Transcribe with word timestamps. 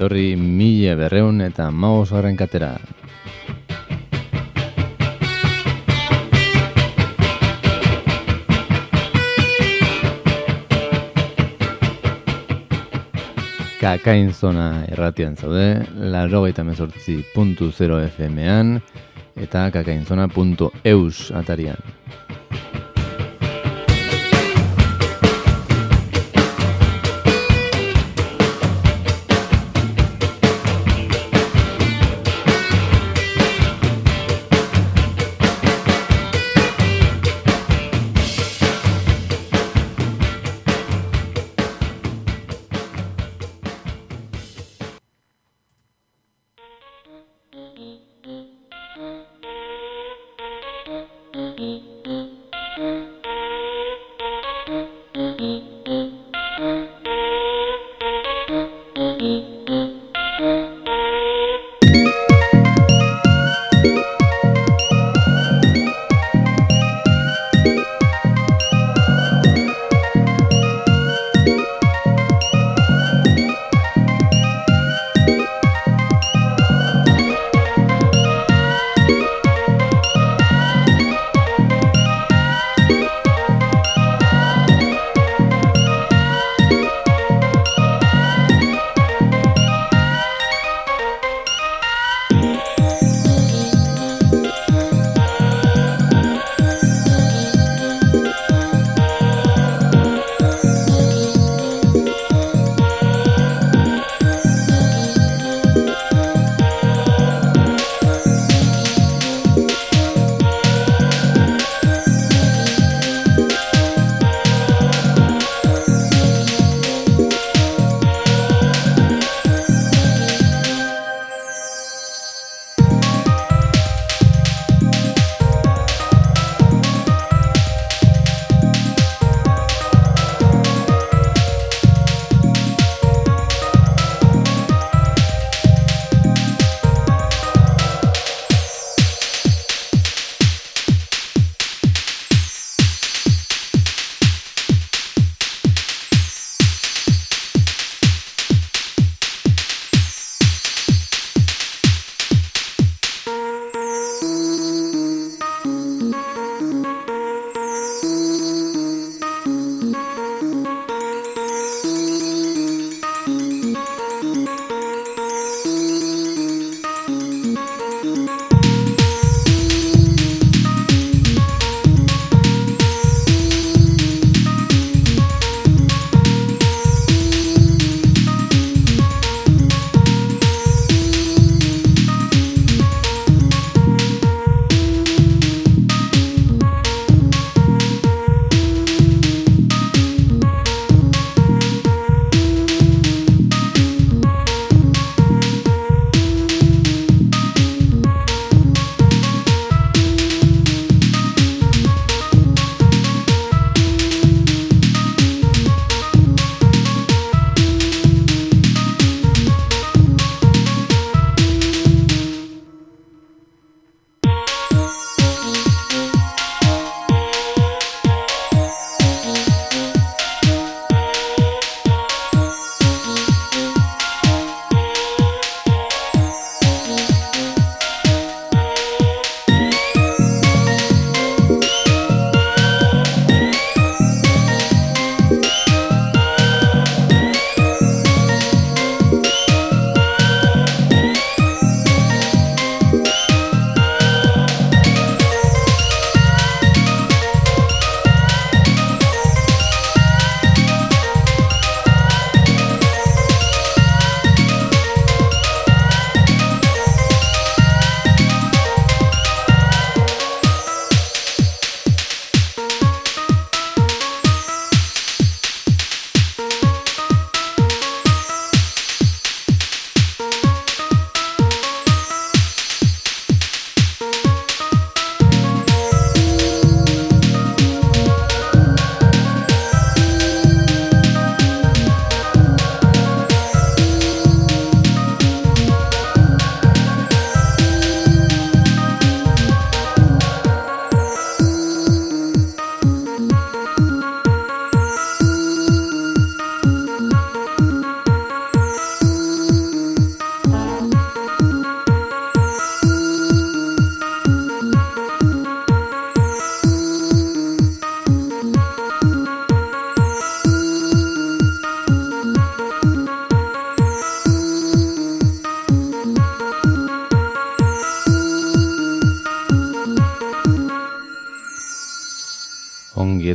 etorri 0.00 0.32
mila 0.32 0.94
berreun 0.96 1.42
eta 1.44 1.66
maus 1.68 2.08
horren 2.16 2.32
katera. 2.32 2.70
Kakain 13.76 14.32
zona 14.32 14.86
erratian 14.88 15.36
zaude, 15.36 15.84
laro 16.00 16.46
gaita 16.46 16.64
mezortzi 16.64 17.20
puntu 17.34 17.68
zero 17.68 18.00
FM-an 18.00 18.78
eta 19.36 19.68
kakainzona.eus 19.68 21.28
atarian. 21.36 21.99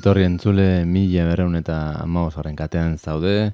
Etorri 0.05 0.21
entzule 0.21 0.85
mila 0.85 1.23
berreun 1.25 1.55
eta 1.57 1.75
amaos 2.03 2.35
katean 2.37 2.99
zaude, 2.99 3.53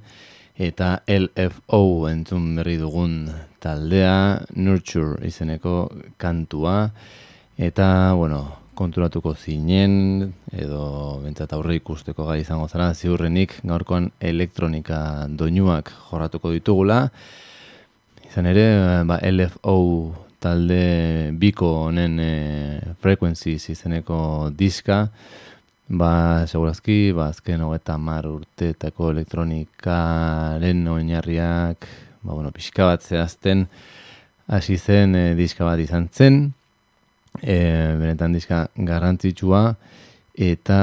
eta 0.59 0.99
LFO 1.07 2.09
entzun 2.09 2.57
berri 2.57 2.75
dugun 2.75 3.29
taldea, 3.63 4.43
Nurture 4.55 5.25
izeneko 5.25 5.89
kantua, 6.17 6.91
eta, 7.55 8.11
bueno, 8.19 8.57
konturatuko 8.75 9.33
zinen, 9.33 10.33
edo 10.51 11.21
bentsat 11.23 11.53
aurre 11.53 11.77
ikusteko 11.79 12.25
gai 12.25 12.41
izango 12.41 12.67
zara, 12.67 12.93
ziurrenik 12.93 13.61
gaurkoan 13.63 14.11
elektronika 14.19 15.29
doinuak 15.29 15.93
jorratuko 16.09 16.51
ditugula, 16.51 17.05
izan 18.27 18.51
ere, 18.51 19.05
ba, 19.07 19.21
LFO 19.23 19.77
talde 20.43 21.31
biko 21.31 21.71
honen 21.85 22.19
e, 22.19 22.33
frequencies 22.99 23.69
izeneko 23.71 24.51
diska, 24.51 25.07
Ba, 25.91 26.47
segurazki, 26.47 27.11
ba, 27.11 27.25
azken 27.33 27.65
hogeta 27.65 27.97
mar 27.99 28.23
urteetako 28.29 29.09
elektronikaren 29.11 30.85
oinarriak, 30.87 31.87
ba, 32.21 32.31
bueno, 32.31 32.53
pixka 32.55 32.85
bat 32.87 33.03
zehazten, 33.03 33.65
hasi 34.47 34.77
zen 34.79 35.17
e, 35.19 35.23
diska 35.35 35.67
bat 35.67 35.81
izan 35.83 36.07
zen, 36.07 36.37
e, 37.41 37.57
benetan 37.99 38.31
diska 38.31 38.61
garrantzitsua, 38.77 39.65
eta, 40.47 40.79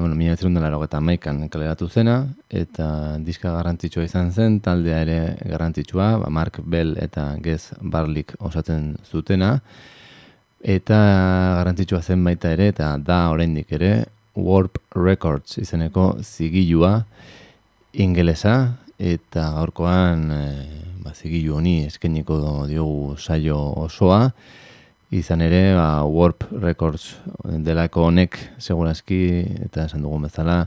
bueno, 0.00 0.16
mila 0.16 0.38
betzerun 0.38 0.56
dela 0.56 0.72
hogeta 0.78 1.02
maikan 1.04 1.44
kaleratu 1.52 1.90
zena, 1.92 2.16
eta 2.48 2.88
diska 3.28 3.52
garrantzitsua 3.58 4.08
izan 4.08 4.32
zen, 4.32 4.56
taldea 4.64 5.04
ere 5.04 5.20
garrantzitsua, 5.52 6.14
ba, 6.24 6.32
Mark 6.32 6.62
Bell 6.64 6.96
eta 6.96 7.34
Gez 7.44 7.74
Barlik 7.82 8.38
osatzen 8.40 8.94
zutena, 9.04 9.58
Eta 10.58 10.96
garantzitsua 11.60 12.00
zen 12.02 12.24
baita 12.26 12.50
ere, 12.50 12.72
eta 12.72 12.96
da 12.98 13.28
oraindik 13.30 13.70
ere, 13.78 14.08
Warp 14.34 14.78
Records 14.94 15.58
izeneko 15.58 16.16
zigilua 16.22 17.04
ingelesa, 17.92 18.74
eta 18.98 19.52
gaurkoan 19.54 20.24
e, 20.34 20.42
ba, 21.04 21.14
zigilu 21.14 21.54
honi 21.58 21.84
eskeniko 21.86 22.66
diogu 22.66 23.14
saio 23.18 23.58
osoa, 23.84 24.32
izan 25.14 25.46
ere, 25.46 25.74
ba, 25.78 26.02
Warp 26.02 26.48
Records 26.50 27.14
delako 27.62 28.08
honek, 28.10 28.38
segurazki, 28.58 29.22
eta 29.70 29.86
esan 29.86 30.02
dugun 30.02 30.26
bezala, 30.26 30.64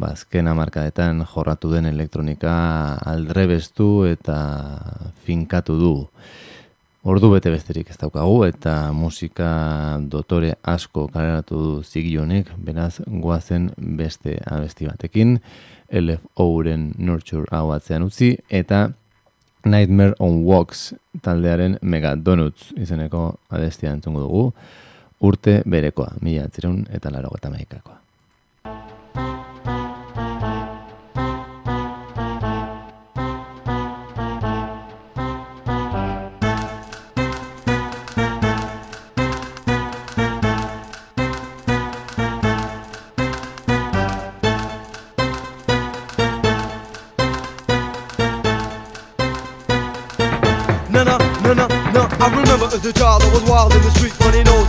ba, 0.00 0.14
azken 0.14 0.48
amarkadetan 0.48 1.20
jorratu 1.28 1.74
den 1.76 1.92
elektronika 1.92 2.56
aldrebestu 3.04 4.06
eta 4.08 4.40
finkatu 5.28 5.76
du. 5.76 5.94
Ordu 7.06 7.28
bete 7.30 7.52
besterik 7.54 7.92
ez 7.92 7.96
daukagu 8.00 8.40
eta 8.48 8.90
musika 8.90 9.48
dotore 10.10 10.56
asko 10.66 11.04
kaleratu 11.12 11.58
du 11.62 11.74
zigionek, 11.86 12.48
beraz 12.58 12.96
goazen 13.06 13.68
beste 14.00 14.40
abesti 14.50 14.88
batekin, 14.88 15.36
LFO-ren 15.94 16.88
Nurture 16.98 17.46
hau 17.54 17.70
atzean 17.70 18.08
utzi, 18.08 18.32
eta 18.50 18.88
Nightmare 19.62 20.16
on 20.18 20.40
Walks 20.48 20.96
taldearen 21.22 21.78
Mega 21.80 22.16
Donuts 22.16 22.72
izeneko 22.74 23.36
abestia 23.54 23.92
entzungu 23.94 24.24
dugu, 24.24 24.42
urte 25.22 25.60
berekoa, 25.62 26.16
mila 26.26 26.48
atzirun 26.50 26.88
eta 26.90 27.14
laro 27.14 27.30
eta 27.38 27.54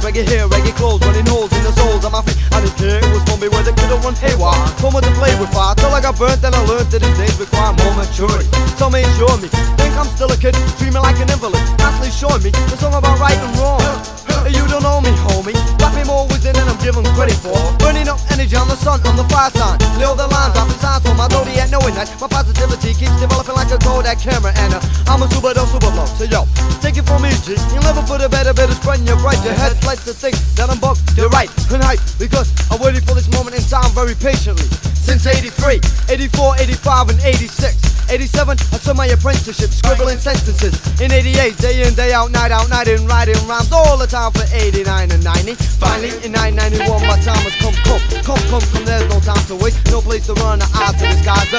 Reggae 0.07 0.23
hair, 0.23 0.47
reggae 0.47 0.71
clothes, 0.77 1.01
running 1.05 1.25
holes 1.25 1.51
in 1.51 1.61
the 1.63 1.71
soles 1.73 2.05
of 2.05 2.13
my 2.13 2.21
feet. 2.21 2.39
I 2.53 2.61
didn't 2.61 2.77
care, 2.77 3.03
it 3.03 3.11
was 3.11 3.21
fun, 3.27 3.41
where 3.43 3.63
the 3.63 3.75
kid 3.75 3.91
run 3.91 4.15
haywire 4.15 4.55
Fun 4.79 5.03
to 5.03 5.11
play 5.19 5.35
with 5.37 5.51
fire, 5.51 5.75
till 5.75 5.91
I 5.91 5.99
got 5.99 6.17
burnt 6.17 6.41
and 6.45 6.55
I 6.55 6.63
learned 6.63 6.87
that 6.91 7.01
these 7.01 7.17
days 7.17 7.37
require 7.37 7.75
more 7.75 7.93
maturity 7.93 8.47
Some 8.79 8.95
ain't 8.95 9.11
sure 9.19 9.35
me, 9.35 9.49
think 9.75 9.91
I'm 9.99 10.07
still 10.15 10.31
a 10.31 10.37
kid, 10.37 10.55
dreaming 10.79 11.03
like 11.03 11.19
an 11.19 11.29
invalid. 11.29 11.59
Constantly 11.75 12.11
showing 12.11 12.41
me 12.41 12.51
the 12.71 12.77
song 12.77 12.93
about 12.93 13.19
right 13.19 13.35
and 13.35 13.57
wrong 13.59 14.26
you 14.53 14.65
don't 14.67 14.83
know 14.83 15.01
me, 15.01 15.11
homie. 15.27 15.55
Rapping 15.79 16.07
more 16.07 16.27
within 16.27 16.53
than 16.53 16.67
I'm 16.67 16.77
giving 16.79 17.03
credit 17.15 17.37
for. 17.39 17.57
Burning 17.79 18.07
up 18.07 18.19
energy 18.31 18.55
on 18.55 18.67
the 18.67 18.77
sun, 18.77 18.99
on 19.07 19.15
the 19.15 19.27
fire 19.27 19.51
sign. 19.51 19.79
Leo 19.99 20.15
the 20.15 20.27
line, 20.27 20.51
dropping 20.53 20.79
signs 20.79 21.03
for 21.03 21.15
my 21.15 21.27
zodiac, 21.27 21.69
knowing 21.71 21.95
that 21.95 22.07
my 22.21 22.27
positivity 22.27 22.93
keeps 22.93 23.15
developing 23.19 23.55
like 23.55 23.71
a 23.71 23.79
Kodak 23.79 24.19
camera. 24.19 24.53
And 24.63 24.73
uh, 24.73 25.09
I'm 25.11 25.23
a 25.23 25.27
super 25.31 25.53
dope, 25.53 25.69
super. 25.69 25.91
So 26.17 26.25
yo, 26.25 26.45
take 26.79 26.97
it 26.97 27.05
from 27.05 27.23
me, 27.23 27.31
G. 27.43 27.57
You 27.73 27.79
never 27.81 28.01
put 28.03 28.21
a 28.21 28.29
better, 28.29 28.53
better 28.53 28.73
spread 28.73 29.01
your 29.07 29.17
bright. 29.17 29.41
Your 29.43 29.53
head 29.53 29.77
like 29.85 30.03
to 30.05 30.13
think 30.13 30.35
that 30.55 30.69
I'm 30.69 30.79
bugged. 30.79 31.01
You're 31.17 31.29
right, 31.29 31.49
and 31.71 31.83
hype, 31.83 32.01
because 32.19 32.49
I'm 32.71 32.79
waiting 32.81 33.01
for 33.01 33.13
this 33.13 33.29
moment 33.31 33.55
in 33.55 33.63
time 33.65 33.91
very 33.91 34.15
patiently. 34.15 34.65
Since 35.07 35.25
83, 35.25 35.79
84, 36.09 36.57
85, 36.59 37.09
and 37.09 37.19
86. 37.21 37.87
87, 38.09 38.57
I 38.71 38.77
took 38.79 38.95
my 38.95 39.07
apprenticeship, 39.07 39.71
scribbling 39.71 40.17
sentences. 40.17 40.75
In 40.99 41.11
88, 41.11 41.57
day 41.57 41.87
in, 41.87 41.93
day 41.93 42.13
out, 42.13 42.31
night 42.31 42.51
out, 42.51 42.69
night 42.69 42.87
in, 42.87 43.05
writing 43.05 43.35
rhymes 43.47 43.71
all 43.71 43.97
the 43.97 44.07
time 44.07 44.31
for 44.31 44.43
89 44.51 45.11
and 45.11 45.23
90. 45.23 45.55
Finally, 45.79 46.11
in 46.23 46.31
991, 46.31 46.87
my 47.07 47.19
time 47.19 47.39
has 47.43 47.55
come, 47.59 47.75
come, 47.83 47.99
come, 48.23 48.43
come, 48.47 48.63
come. 48.71 48.83
There's 48.83 49.07
no 49.11 49.19
time 49.19 49.43
to 49.47 49.55
waste, 49.55 49.79
no 49.91 49.99
place 49.99 50.25
to 50.27 50.33
run, 50.39 50.59
the 50.59 50.67
odds 50.75 50.99
to 51.03 51.07
disguise. 51.07 51.51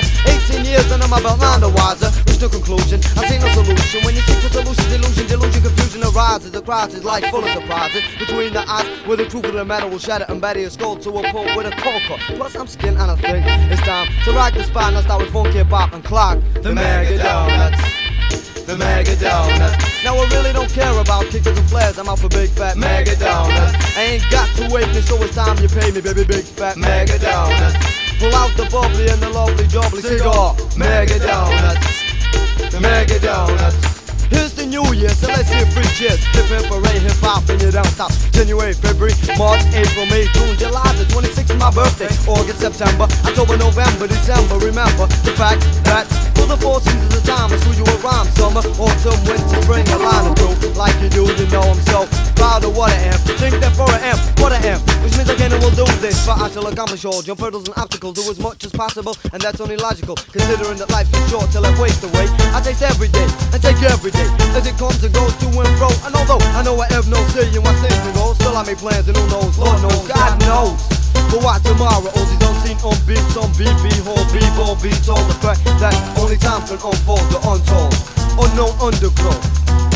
18 0.53 0.65
years 0.65 0.89
and 0.93 1.03
I'm 1.03 1.13
about 1.13 1.37
nine 1.37 1.61
to 1.61 1.69
wiser. 1.69 2.09
Reach 2.29 2.41
no 2.41 2.49
conclusion, 2.49 3.01
I 3.17 3.29
see 3.29 3.37
no 3.37 3.49
solution. 3.53 4.05
When 4.05 4.17
you 4.17 4.25
seek 4.25 4.41
the 4.41 4.49
solution, 4.49 4.85
delusion, 4.89 5.27
delusion, 5.29 5.63
confusion 5.63 6.03
arises. 6.05 6.53
The 6.53 6.63
crisis, 6.63 7.05
life 7.05 7.29
full 7.29 7.45
of 7.45 7.53
surprises. 7.53 8.05
Between 8.17 8.53
the 8.53 8.65
eyes, 8.65 8.89
where 9.05 9.17
the 9.17 9.29
truth 9.29 9.45
of 9.45 9.53
the 9.53 9.65
matter 9.65 9.87
will 9.87 10.01
shatter 10.01 10.25
and 10.29 10.41
batter 10.41 10.61
your 10.61 10.71
skull 10.71 10.97
to 10.97 11.11
a 11.11 11.23
pole 11.29 11.49
with 11.57 11.69
a 11.69 11.75
coca. 11.77 12.17
Plus, 12.41 12.57
I'm 12.57 12.67
skin 12.67 12.97
and 12.97 13.11
I 13.11 13.17
it's 13.45 13.83
time 13.83 14.09
to 14.25 14.33
rock 14.33 14.55
the 14.55 14.63
spot. 14.65 14.93
Now 14.93 15.01
start 15.01 15.23
with 15.23 15.33
funky 15.33 15.63
pop 15.65 15.93
and 15.93 16.05
clock 16.05 16.39
the 16.63 16.73
mega 16.73 17.19
donuts. 17.19 17.81
The 18.67 18.77
mega 18.77 19.17
donuts. 19.17 20.05
Now 20.05 20.15
I 20.17 20.29
really 20.29 20.53
don't 20.53 20.71
care 20.71 20.99
about 21.01 21.27
kickers 21.27 21.59
and 21.59 21.69
flares. 21.69 21.99
I'm 21.99 22.09
out 22.09 22.19
for 22.19 22.29
big 22.29 22.51
fat 22.51 22.77
mega 22.77 23.17
donuts. 23.17 23.75
I 23.97 24.03
ain't 24.03 24.31
got 24.31 24.49
to 24.57 24.69
wait 24.73 24.89
me, 24.89 25.01
so 25.01 25.17
it's 25.23 25.35
time 25.35 25.59
you 25.59 25.69
pay 25.69 25.91
me, 25.91 26.01
baby. 26.01 26.25
Big 26.25 26.45
fat 26.45 26.77
mega 26.77 27.19
donuts. 27.19 27.77
Pull 28.19 28.35
out 28.35 28.57
the 28.57 28.69
bubbly 28.71 29.09
and 29.09 29.23
the 29.23 29.31
lovely 29.31 29.65
jubbly 29.67 30.03
cigar. 30.03 30.57
Mega 30.77 31.19
donuts. 31.19 32.73
The 32.73 32.81
mega 32.81 33.19
donuts. 33.21 34.27
Here's 34.31 34.53
new 34.69 34.85
year, 34.93 35.09
so 35.09 35.29
let's 35.29 35.49
hear 35.49 35.65
free 35.73 35.89
cheers. 35.97 36.21
Hip 36.37 36.47
hip 36.47 36.69
hip 36.69 37.19
hop, 37.25 37.49
and 37.49 37.61
you 37.61 37.71
don't 37.73 37.89
stop. 37.89 38.13
January, 38.33 38.73
February, 38.73 39.17
March, 39.41 39.65
April, 39.73 40.07
May, 40.13 40.29
June, 40.37 40.57
July, 40.61 40.85
the 41.01 41.09
26th 41.09 41.51
is 41.51 41.59
my 41.59 41.73
birthday. 41.73 42.09
August, 42.29 42.61
September, 42.61 43.09
October, 43.25 43.57
November, 43.57 44.07
December. 44.07 44.61
Remember 44.61 45.09
the 45.25 45.33
fact 45.35 45.65
that 45.89 46.05
for 46.37 46.47
the 46.47 46.57
four 46.57 46.81
seasons 46.81 47.17
of 47.17 47.25
time, 47.25 47.53
it's 47.53 47.65
usual 47.67 47.89
rhyme. 48.05 48.29
Summer, 48.37 48.63
autumn, 48.79 49.19
winter, 49.25 49.59
spring, 49.65 49.89
a 49.89 49.99
line 49.99 50.29
of 50.29 50.37
two. 50.37 50.69
Like 50.77 50.95
you 51.03 51.09
do, 51.09 51.25
you 51.25 51.47
know 51.51 51.65
I'm 51.65 51.81
so 51.91 52.07
proud 52.37 52.63
of 52.63 52.77
what 52.77 52.93
I 52.93 53.11
am. 53.11 53.19
Think 53.41 53.59
that 53.65 53.75
for 53.75 53.89
an 53.91 54.03
am, 54.05 54.19
what 54.39 54.53
I 54.53 54.61
am. 54.69 54.81
Which 55.03 55.17
means 55.17 55.31
again 55.31 55.53
I 55.53 55.59
will 55.59 55.75
do 55.75 55.89
this. 55.99 56.27
But 56.27 56.39
I 56.39 56.51
shall 56.51 56.67
accomplish 56.69 57.05
all 57.05 57.23
jump 57.23 57.41
hurdles 57.41 57.67
and 57.67 57.77
obstacles, 57.79 58.15
do 58.15 58.31
as 58.31 58.39
much 58.39 58.65
as 58.65 58.73
possible. 58.73 59.17
And 59.33 59.41
that's 59.41 59.61
only 59.61 59.77
logical, 59.77 60.15
considering 60.15 60.79
that 60.79 60.91
life's 60.91 61.11
too 61.11 61.25
short 61.27 61.51
till 61.51 61.65
it 61.65 61.75
waste 61.79 62.05
away. 62.05 62.27
I 62.55 62.61
taste 62.63 62.83
every 62.83 63.09
day, 63.09 63.27
and 63.53 63.63
take 63.63 63.83
every 63.83 64.11
day 64.11 64.29
as 64.59 64.67
it 64.67 64.77
comes 64.77 64.99
and 65.05 65.15
goes 65.15 65.35
to 65.39 65.47
and 65.47 65.73
fro. 65.79 65.89
And 66.03 66.15
although 66.19 66.43
I 66.59 66.63
know 66.67 66.75
I 66.81 66.91
have 66.91 67.07
no 67.09 67.19
say 67.31 67.47
in 67.55 67.63
what 67.63 67.79
stands 67.79 68.03
and 68.11 68.15
goes, 68.15 68.35
still 68.37 68.57
I 68.57 68.67
make 68.67 68.79
plans 68.79 69.07
and 69.07 69.17
who 69.17 69.25
knows, 69.31 69.57
Lord 69.57 69.81
knows, 69.83 70.03
God 70.11 70.35
knows. 70.43 70.83
But 71.31 71.41
why 71.47 71.59
tomorrow? 71.63 72.11
All 72.11 72.27
these 72.27 72.43
unseen 72.43 72.79
on 72.83 72.99
beats, 73.07 73.37
on 73.39 73.51
BB, 73.55 73.87
whole 74.03 74.27
B-ball 74.35 74.75
beats, 74.83 75.09
all 75.09 75.23
the 75.31 75.39
fact 75.39 75.63
that 75.79 75.95
only 76.19 76.37
time 76.37 76.67
can 76.67 76.83
unfold 76.83 77.27
the 77.31 77.39
untold, 77.47 77.95
unknown 78.35 78.75
undergrowth 78.83 79.88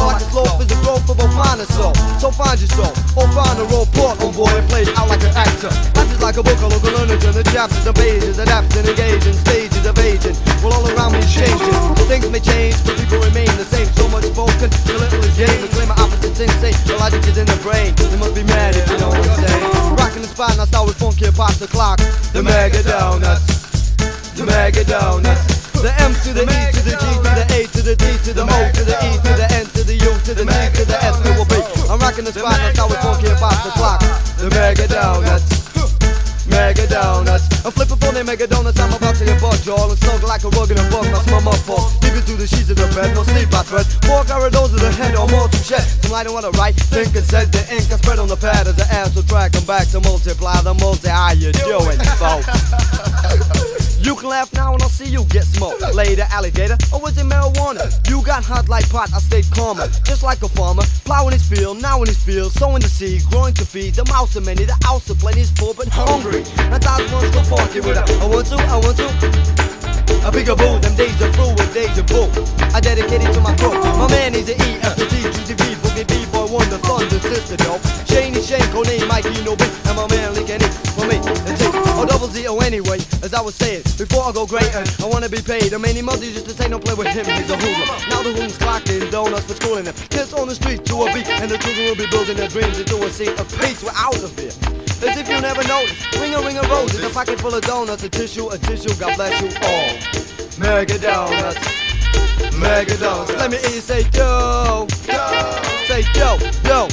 a 0.00 0.26
slope 0.32 0.60
is 0.60 0.68
the 0.68 0.78
growth 0.80 1.04
of 1.10 1.18
a 1.20 1.28
finer 1.36 1.68
soul. 1.76 1.94
So 2.16 2.30
find 2.30 2.56
your 2.56 2.70
soul, 2.72 2.92
or 3.16 3.26
find 3.36 3.56
a 3.60 3.66
role 3.68 3.86
port 3.92 4.20
on 4.24 4.32
board 4.32 4.54
and 4.56 4.66
play 4.68 4.82
it 4.88 4.96
out 4.96 5.08
like 5.08 5.22
an 5.24 5.34
actor. 5.36 5.72
Life 5.96 6.12
is 6.12 6.20
like 6.22 6.36
a 6.36 6.42
book, 6.42 6.56
I 6.60 6.68
look 6.68 6.84
a 6.84 6.90
learner, 6.94 7.18
turn 7.20 7.34
the 7.36 7.44
chapters 7.52 7.84
and 7.84 7.96
pages, 7.96 8.38
adapting, 8.38 8.86
engaging, 8.86 9.36
stages 9.44 9.84
of 9.84 9.98
aging. 9.98 10.36
Well, 10.64 10.72
all 10.72 10.86
around 10.88 11.12
me 11.12 11.20
is 11.20 11.32
changing. 11.32 11.74
Things 12.08 12.28
may 12.30 12.40
change, 12.40 12.76
but 12.84 12.96
people 12.96 13.20
remain 13.20 13.50
the 13.60 13.68
same. 13.68 13.86
So 13.94 14.08
much 14.08 14.24
spoken, 14.24 14.70
the 14.88 14.94
little 14.96 15.20
is 15.20 15.36
game. 15.36 15.60
The 15.60 15.68
claim 15.68 15.88
my 15.88 15.96
opposites 16.00 16.40
insane. 16.40 16.74
The 16.86 16.96
logic 16.96 17.22
is 17.28 17.36
in 17.36 17.46
the 17.46 17.58
brain. 17.60 17.94
You 17.98 18.18
must 18.18 18.34
be 18.34 18.44
mad 18.44 18.74
if 18.74 18.88
you 18.88 18.98
know 18.98 19.12
what 19.12 19.20
I'm 19.20 19.36
saying. 19.44 19.96
Rocking 20.00 20.22
the 20.22 20.28
spot, 20.28 20.52
and 20.52 20.60
I 20.60 20.64
start 20.64 20.88
with 20.88 20.98
funky 20.98 21.30
pop 21.30 21.54
the 21.60 21.68
clock. 21.68 21.98
The 22.32 22.42
mega 22.42 22.82
donuts. 22.82 23.94
The 24.34 24.44
mega 24.46 24.84
donuts. 24.84 25.59
The 25.80 25.88
M 25.96 26.12
to 26.12 26.36
the 26.36 26.44
E 26.44 26.60
to 26.76 26.80
the 26.84 26.92
G 26.92 27.04
to 27.08 27.30
the 27.32 27.44
A 27.56 27.58
to 27.72 27.80
the 27.80 27.96
D 27.96 28.04
to 28.28 28.36
the 28.36 28.44
O 28.44 28.58
to 28.76 28.82
the 28.84 28.96
E 29.00 29.10
to 29.16 29.32
the 29.32 29.48
N 29.48 29.64
to 29.72 29.80
the 29.80 29.96
U 29.96 30.12
to 30.28 30.32
the 30.36 30.44
T 30.44 30.52
to 30.76 30.84
the 30.84 30.98
S 31.00 31.16
to 31.24 31.32
the 31.32 31.44
B. 31.48 31.56
I'm 31.88 31.96
rocking 31.96 32.28
the 32.28 32.36
spot, 32.36 32.60
that's 32.60 32.76
how 32.76 32.84
we 32.84 33.00
funky 33.00 33.32
about 33.32 33.56
the 33.64 33.72
clock. 33.72 34.04
The 34.36 34.52
mega 34.52 34.84
donuts. 34.86 35.48
Mega 36.44 36.84
donuts. 36.86 37.48
I'm 37.64 37.72
flipping 37.72 37.96
for 37.96 38.12
the 38.12 38.24
mega 38.24 38.46
donuts. 38.46 38.76
I'm 38.78 38.92
about 38.92 39.16
to 39.16 39.24
get 39.24 39.40
bugged, 39.40 39.64
y'all. 39.64 39.88
And 39.88 39.96
snuggle 40.04 40.28
like 40.28 40.44
a 40.44 40.52
rug 40.52 40.70
in 40.70 40.76
a 40.76 40.84
bug. 40.92 41.08
Smell 41.24 41.40
my 41.40 41.56
fault. 41.64 41.96
Leave 42.04 42.16
it 42.20 42.28
to 42.28 42.36
the 42.36 42.46
sheets 42.46 42.68
of 42.68 42.76
the 42.76 42.84
bed. 42.92 43.14
No 43.16 43.24
sleep 43.24 43.48
I 43.48 43.64
thread. 43.64 43.88
Four 44.04 44.28
corridors 44.28 44.76
of 44.76 44.80
the 44.84 44.92
head 44.92 45.16
or 45.16 45.28
more 45.32 45.48
to 45.48 45.60
shed. 45.64 45.80
Some 46.04 46.12
light 46.12 46.26
on 46.28 46.44
I 46.44 46.52
write. 46.60 46.76
Think 46.76 47.16
and 47.16 47.24
said 47.24 47.52
the 47.56 47.64
ink 47.72 47.88
I 47.88 47.96
spread 47.96 48.18
on 48.18 48.28
the 48.28 48.36
pad 48.36 48.68
as 48.68 48.76
the 48.76 48.84
ass 48.92 49.16
will 49.16 49.24
track. 49.24 49.56
I'm 49.56 49.64
back 49.64 49.88
to 49.96 50.00
multiply 50.04 50.60
the 50.60 50.74
multi. 50.74 51.08
How 51.08 51.32
you 51.32 51.52
doing, 51.52 51.96
folks? 52.20 53.89
You 54.10 54.16
can 54.16 54.28
laugh 54.28 54.52
now 54.52 54.74
and 54.74 54.82
I'll 54.82 54.88
see 54.88 55.06
you 55.06 55.22
get 55.26 55.44
smoked. 55.44 55.94
Later, 55.94 56.26
alligator, 56.32 56.76
or 56.92 56.98
was 56.98 57.16
it 57.16 57.26
marijuana? 57.26 57.86
You 58.10 58.24
got 58.26 58.42
hot 58.42 58.68
like 58.68 58.90
pot, 58.90 59.14
I 59.14 59.20
stayed 59.20 59.48
calmer. 59.54 59.86
Just 60.02 60.24
like 60.24 60.42
a 60.42 60.48
farmer, 60.48 60.82
plowing 61.04 61.30
his 61.30 61.46
field, 61.46 61.80
now 61.80 62.02
in 62.02 62.08
his 62.08 62.18
field, 62.18 62.50
sowing 62.50 62.82
the 62.82 62.88
seed, 62.88 63.22
growing 63.30 63.54
to 63.54 63.64
feed 63.64 63.94
the 63.94 64.04
mouse 64.06 64.34
and 64.34 64.44
many. 64.44 64.64
The 64.64 64.74
house 64.82 65.08
of 65.10 65.20
plenty 65.20 65.42
is 65.42 65.50
full 65.52 65.74
but 65.74 65.86
hungry. 65.86 66.42
And 66.58 66.82
that's 66.82 67.06
one 67.12 67.30
go 67.30 67.40
funky 67.46 67.78
with 67.78 67.94
a 67.94 68.02
I 68.18 68.26
want 68.26 68.50
to, 68.50 68.58
I 68.58 68.82
want 68.82 68.96
to. 68.98 69.06
A 70.26 70.32
bigger 70.32 70.56
boo, 70.58 70.82
them 70.82 70.96
days 70.98 71.14
are 71.22 71.30
through 71.30 71.54
with 71.54 71.70
deja 71.72 72.02
vu. 72.10 72.26
I 72.74 72.80
dedicate 72.80 73.22
it 73.22 73.30
to 73.30 73.40
my 73.40 73.54
crew. 73.62 73.78
My 73.94 74.10
man 74.10 74.34
is 74.34 74.46
the 74.50 74.58
E, 74.58 74.82
F, 74.82 74.96
the 74.98 75.06
T, 75.06 75.22
Juicy 75.22 75.54
B, 75.54 75.78
Boogie 75.86 76.02
B, 76.10 76.26
Boy 76.34 76.50
Wonder, 76.50 76.82
Thunder, 76.82 77.20
Sister, 77.22 77.54
yo. 77.62 77.78
Shaney, 78.10 78.42
Shane, 78.42 78.66
Coney, 78.74 79.06
Mikey, 79.06 79.38
no 79.46 79.54
B, 79.54 79.62
and 79.86 79.94
my 79.94 80.10
man 80.10 80.34
Lee 80.34 80.42
Kenny, 80.42 80.66
for 80.98 81.06
me, 81.06 81.22
or 82.00 82.06
double 82.06 82.28
Z, 82.28 82.48
O 82.48 82.56
anyway, 82.58 82.96
as 83.20 83.34
I 83.34 83.42
was 83.42 83.54
saying, 83.54 83.82
before 84.00 84.24
I 84.24 84.32
go 84.32 84.46
greater, 84.46 84.82
I 85.04 85.06
wanna 85.06 85.28
be 85.28 85.42
paid. 85.42 85.74
I 85.74 85.76
mean, 85.76 85.94
he 85.94 86.02
must 86.02 86.22
just 86.22 86.46
to 86.46 86.54
say 86.56 86.68
don't 86.68 86.82
play 86.82 86.94
with 86.94 87.08
him, 87.08 87.26
he's 87.26 87.50
a 87.50 87.56
hoodlum. 87.56 87.88
Now 88.08 88.22
the 88.22 88.32
hoodlum's 88.32 88.56
clocking 88.56 89.10
donuts 89.10 89.44
for 89.44 89.54
schooling 89.54 89.84
them. 89.84 89.94
Kids 90.08 90.32
on 90.32 90.48
the 90.48 90.54
street 90.54 90.84
to 90.86 90.94
a 91.04 91.12
beat, 91.12 91.28
and 91.28 91.50
the 91.50 91.58
children 91.58 91.86
will 91.86 92.00
be 92.00 92.08
building 92.08 92.36
their 92.36 92.48
dreams 92.48 92.80
into 92.80 92.96
a 93.04 93.10
scene 93.10 93.36
of 93.36 93.46
peace. 93.60 93.84
We're 93.84 93.92
out 93.94 94.16
of 94.16 94.32
here. 94.38 94.52
As 95.04 95.16
if 95.16 95.28
you 95.28 95.40
never 95.40 95.62
noticed. 95.68 96.00
Ring 96.16 96.34
a 96.34 96.40
ring 96.40 96.56
of 96.56 96.68
roses, 96.70 97.04
a 97.04 97.10
pocket 97.10 97.38
full 97.40 97.54
of 97.54 97.62
donuts, 97.62 98.02
a 98.04 98.08
tissue, 98.08 98.48
a 98.48 98.58
tissue. 98.58 98.94
God 98.96 99.16
bless 99.16 99.36
you 99.40 99.48
all. 99.60 99.92
Mega 100.58 100.98
donuts. 100.98 101.60
Mega 102.56 102.96
donuts. 102.96 103.32
Let 103.36 103.50
me 103.50 103.58
hear 103.58 103.76
you 103.76 103.80
say 103.80 104.02
yo. 104.14 104.86
Yo. 105.04 105.24
Say 105.84 106.04
yo, 106.16 106.38
yo. 106.64 106.88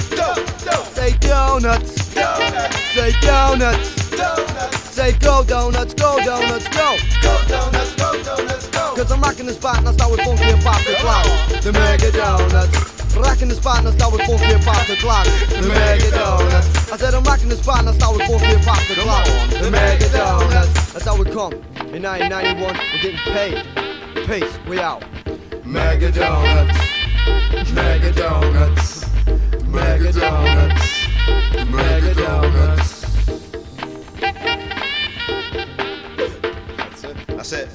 Say 0.92 1.16
donuts. 1.20 2.14
donuts. 2.14 2.76
Say 2.94 3.12
donuts. 3.22 3.97
Say 4.17 5.13
go 5.19 5.43
donuts, 5.43 5.93
go 5.93 6.17
donuts, 6.25 6.67
go. 6.69 6.97
Go 7.21 7.38
donuts, 7.47 7.95
go 7.95 8.24
donuts, 8.24 8.67
go. 8.69 8.95
Cause 8.95 9.12
I'm 9.12 9.21
rocking 9.21 9.45
the 9.45 9.53
spot 9.53 9.77
and 9.77 9.88
I 9.88 9.91
start 9.91 10.09
with 10.12 10.21
funky 10.21 10.45
and 10.45 10.62
pop 10.63 10.81
the 10.86 10.95
clock. 10.95 11.25
The 11.62 11.71
mega 11.71 12.12
donuts. 12.12 13.15
Rocking 13.15 13.47
the 13.47 13.55
spot 13.55 13.79
and 13.79 13.89
I 13.89 13.91
start 13.91 14.13
with 14.13 14.21
funky 14.24 14.45
and 14.45 14.63
pop 14.63 14.88
the 14.88 14.95
clock. 14.95 15.25
The 15.50 15.67
mega 15.67 16.09
donuts. 16.09 16.91
I 16.91 16.97
said 16.97 17.13
I'm 17.13 17.24
rocking 17.24 17.50
the 17.50 17.57
spot 17.57 17.79
and 17.79 17.89
I 17.89 17.93
start 17.93 18.17
with 18.17 18.25
funky 18.25 18.45
and 18.45 18.63
pop 18.63 18.81
the 18.88 18.95
clock. 18.95 19.25
The 19.50 19.69
mega 19.69 20.09
donuts. 20.09 20.93
That's 20.93 21.05
how 21.05 21.15
we 21.15 21.25
come. 21.25 21.53
In 21.93 22.01
1991, 22.01 22.74
we're 22.74 23.01
getting 23.01 23.19
paid. 23.33 23.65
Peace, 24.25 24.57
we 24.67 24.79
out. 24.79 25.03
Mega 25.63 26.12
donuts. 26.12 26.77
Mega 27.71 28.12
donuts. 28.13 29.05
Mega 29.63 30.12
donuts. 30.12 31.07
Mega 31.69 32.13
donuts. 32.15 32.97
That's 37.50 37.63
it. 37.63 37.70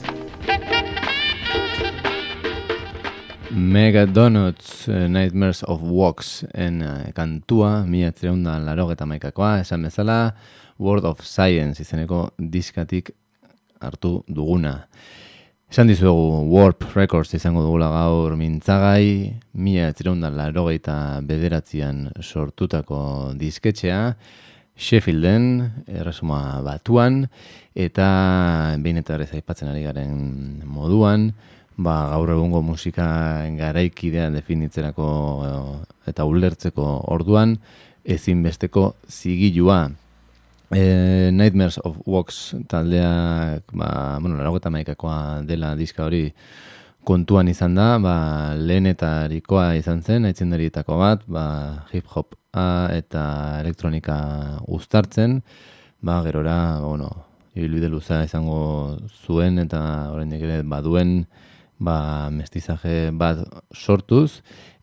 Mega 3.50 4.06
Donuts, 4.06 4.88
eh, 4.88 5.08
Nightmares 5.08 5.62
of 5.62 5.80
Walks 5.82 6.44
en 6.52 6.82
eh, 6.82 7.12
kantua, 7.14 7.86
mila 7.86 8.10
etzireunda 8.12 8.58
laro 8.60 8.90
eta 8.92 9.06
maikakoa, 9.08 9.60
esan 9.62 9.86
bezala, 9.88 10.34
World 10.78 11.06
of 11.08 11.24
Science 11.24 11.80
izeneko 11.80 12.34
diskatik 12.36 13.10
hartu 13.80 14.22
duguna. 14.28 14.88
Esan 15.72 15.88
dizuegu 15.88 16.42
Warp 16.52 16.84
Records 16.92 17.32
izango 17.34 17.64
dugula 17.64 17.88
gaur 17.92 18.36
mintzagai, 18.36 19.40
mila 19.52 19.88
etzireunda 19.88 20.28
laro 20.30 20.66
bederatzean 20.68 22.10
sortutako 22.20 23.32
disketxea, 23.40 24.16
Sheffielden, 24.76 25.84
erresuma 25.86 26.60
batuan, 26.64 27.26
eta 27.74 28.06
behin 28.82 29.00
eta 29.02 29.16
berriz 29.16 29.32
aipatzen 29.36 29.68
ari 29.68 29.84
garen 29.84 30.62
moduan, 30.64 31.32
ba, 31.76 32.08
gaur 32.12 32.32
egungo 32.34 32.62
musika 32.64 33.06
garaikidea 33.58 34.30
definitzerako 34.32 35.08
eh, 35.46 36.10
eta 36.12 36.24
ulertzeko 36.28 36.86
orduan 37.12 37.58
ezinbesteko 38.04 38.94
zigilua. 39.08 39.90
E, 40.72 41.30
Nightmares 41.32 41.78
of 41.84 41.98
Walks 42.06 42.54
taldeak, 42.68 43.68
ba, 43.76 44.18
bueno, 44.20 44.38
laragota 44.38 44.72
maikakoa 44.72 45.42
dela 45.44 45.74
diska 45.76 46.06
hori 46.06 46.30
kontuan 47.04 47.50
izan 47.52 47.76
da, 47.76 47.98
ba, 48.00 48.16
lehenetarikoa 48.56 49.74
izan 49.76 50.00
zen, 50.02 50.24
aitzindarietako 50.30 50.96
bat, 51.00 51.26
ba, 51.28 51.44
hip-hop 51.92 52.38
eta 52.52 53.60
elektronika 53.60 54.60
uztartzen, 54.68 55.42
ba, 56.00 56.22
gerora, 56.22 56.80
bueno, 56.80 57.08
ibilbide 57.54 57.88
luza 57.88 58.22
izango 58.24 58.98
zuen 59.24 59.58
eta 59.58 60.10
oraindik 60.12 60.42
ere 60.42 60.62
baduen 60.62 61.26
ba, 61.78 62.28
mestizaje 62.30 63.10
bat 63.12 63.40
sortuz, 63.72 64.42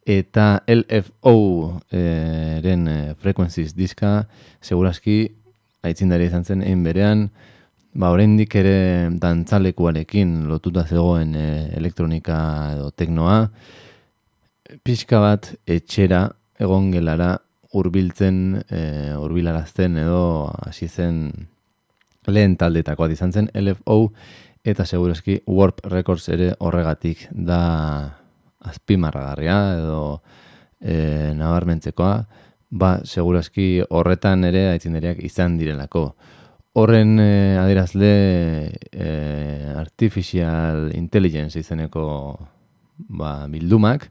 eta 0.09 0.63
LFO 0.65 1.79
eren 1.93 2.88
e, 2.89 2.97
frequencies 3.21 3.75
diska, 3.77 4.25
seguraski, 4.61 5.27
aitzindari 5.85 6.25
izan 6.29 6.45
zen, 6.45 6.63
egin 6.65 6.81
berean, 6.83 7.27
ba, 7.93 8.09
oraindik 8.09 8.55
ere 8.57 9.09
dantzalekuarekin 9.21 10.47
lotuta 10.49 10.88
zegoen 10.88 11.35
e, 11.38 11.49
elektronika 11.77 12.39
edo 12.73 12.89
teknoa, 12.89 13.43
pixka 14.85 15.21
bat 15.21 15.53
etxera 15.69 16.25
egon 16.61 16.89
gelara 16.93 17.38
hurbiltzen, 17.73 18.63
e, 18.69 19.13
hurbilarazten 19.17 19.97
edo 20.01 20.51
hasi 20.65 20.88
zen 20.88 21.49
lehen 22.27 22.55
taldetakoa 22.57 23.09
izan 23.13 23.33
zen 23.33 23.49
LFO 23.53 24.11
eta 24.63 24.85
segurazki 24.85 25.39
Warp 25.47 25.85
Records 25.88 26.27
ere 26.29 26.53
horregatik 26.59 27.27
da 27.31 27.61
azpimarragarria 28.59 29.57
edo 29.79 30.01
e, 30.81 31.31
nabarmentzekoa, 31.38 32.13
ba, 32.69 32.91
segurazki 33.05 33.79
horretan 33.89 34.43
ere 34.49 34.67
aitzinderiak 34.73 35.23
izan 35.25 35.57
direlako. 35.59 36.09
Horren 36.79 37.17
e, 37.19 37.57
adierazle 37.59 38.11
e, 38.91 39.09
artificial 39.79 40.89
intelligence 40.95 41.59
izeneko 41.59 42.05
ba, 43.07 43.47
bildumak, 43.47 44.09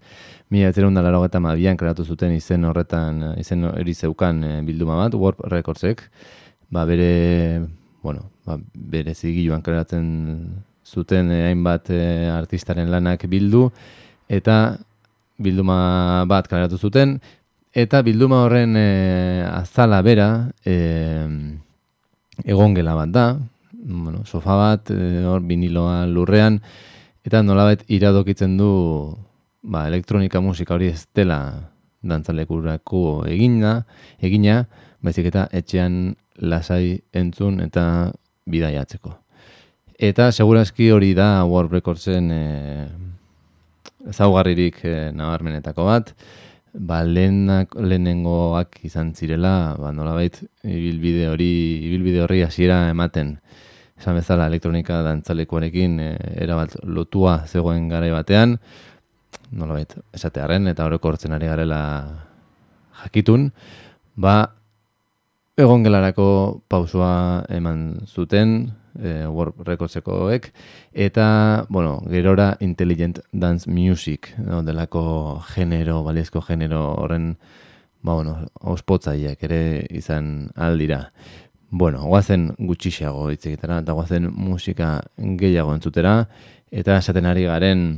mila 0.50 0.70
etzera 0.70 0.88
laro 0.90 1.24
eta 1.24 1.40
mabian 1.40 1.76
kreatu 1.76 2.04
zuten 2.04 2.32
izen 2.32 2.64
horretan, 2.64 3.34
izen 3.38 3.64
hori 3.64 3.94
zeukan 3.94 4.42
e, 4.44 4.52
bilduma 4.62 4.96
bat, 4.96 5.14
Warp 5.14 5.40
Recordsek, 5.44 6.02
ba, 6.70 6.84
bere, 6.84 7.66
bueno, 8.02 8.30
ba, 8.46 8.58
bere 8.74 9.14
zigiluan 9.14 9.62
kreatzen 9.62 10.64
zuten 10.84 11.30
eh, 11.32 11.48
hainbat 11.48 11.90
eh, 11.92 12.30
artistaren 12.32 12.90
lanak 12.90 13.26
bildu, 13.28 13.68
eta 14.28 14.78
bilduma 15.38 16.24
bat 16.28 16.48
kaleratu 16.48 16.78
zuten, 16.78 17.18
eta 17.72 18.02
bilduma 18.02 18.42
horren 18.46 18.76
eh, 18.76 19.44
azala 19.46 20.00
bera 20.02 20.48
eh, 20.64 21.28
egongela 22.44 22.96
bat 22.96 23.12
da, 23.12 23.26
bueno, 23.72 24.24
sofa 24.24 24.56
bat, 24.56 24.90
eh, 24.90 25.24
hor 25.28 25.44
biniloa 25.44 26.06
lurrean, 26.08 26.60
eta 27.24 27.42
nolabait 27.44 27.84
iradokitzen 27.92 28.56
du 28.56 28.72
ba, 29.68 29.86
elektronika 29.88 30.40
musika 30.40 30.74
hori 30.74 30.88
ez 30.94 31.04
dela 31.14 31.38
dantzalekurako 32.08 33.24
egina, 33.28 33.82
egina, 34.24 34.62
baizik 35.04 35.28
eta 35.30 35.46
etxean 35.54 36.16
lasai 36.40 36.98
entzun 37.12 37.60
eta 37.64 37.84
bidaiatzeko. 38.48 39.12
Eta 39.98 40.30
segurazki 40.30 40.92
hori 40.94 41.12
da 41.18 41.44
World 41.44 41.74
Recordsen 41.74 42.30
e, 42.30 42.42
zaugarririk 44.14 44.78
e, 44.86 44.94
nabarmenetako 45.12 45.88
bat, 45.88 46.12
ba, 46.72 47.02
lehenak, 47.02 47.74
lehenengoak 47.74 48.78
izan 48.86 49.12
zirela, 49.18 49.74
ba, 49.78 49.90
nolabait, 49.92 50.38
ibilbide 50.62 51.26
hori, 51.32 51.50
ibilbide 51.90 52.22
horri 52.24 52.44
hasiera 52.46 52.84
ematen, 52.92 53.36
esan 53.98 54.20
bezala 54.20 54.46
elektronika 54.46 55.02
dantzalekuarekin 55.02 55.98
e, 56.04 56.12
erabat 56.46 56.78
lotua 56.86 57.40
zegoen 57.50 57.90
garai 57.90 58.12
batean, 58.14 58.54
nolabait, 59.50 59.94
esatearen 60.14 60.68
eta 60.68 60.86
horreko 60.86 61.12
hortzen 61.12 61.32
ari 61.32 61.46
garela 61.50 61.80
jakitun, 63.02 63.50
ba, 64.16 64.38
Egon 65.58 65.82
gelarako 65.82 66.62
pausua 66.70 67.42
eman 67.50 68.04
zuten, 68.06 68.76
e, 68.94 69.26
Warp 69.26 69.64
Recordsekoek, 69.66 70.52
eta, 70.94 71.66
bueno, 71.68 71.96
gerora 72.06 72.52
Intelligent 72.60 73.18
Dance 73.32 73.66
Music, 73.68 74.30
no, 74.38 74.62
delako 74.62 75.42
genero, 75.50 76.04
baliezko 76.06 76.44
genero 76.46 76.94
horren, 77.02 77.32
ba, 78.02 78.14
bueno, 78.14 78.36
ospotzaiek 78.60 79.42
ere 79.50 79.60
izan 79.90 80.52
aldira. 80.54 81.08
Bueno, 81.70 82.04
guazen 82.06 82.52
gutxixiago 82.58 83.26
hitz 83.32 83.44
egitera, 83.50 83.80
eta 83.82 83.98
guazen 83.98 84.30
musika 84.30 85.00
gehiago 85.18 85.74
entzutera, 85.74 86.28
eta 86.70 87.00
esaten 87.02 87.26
ari 87.26 87.48
garen 87.50 87.88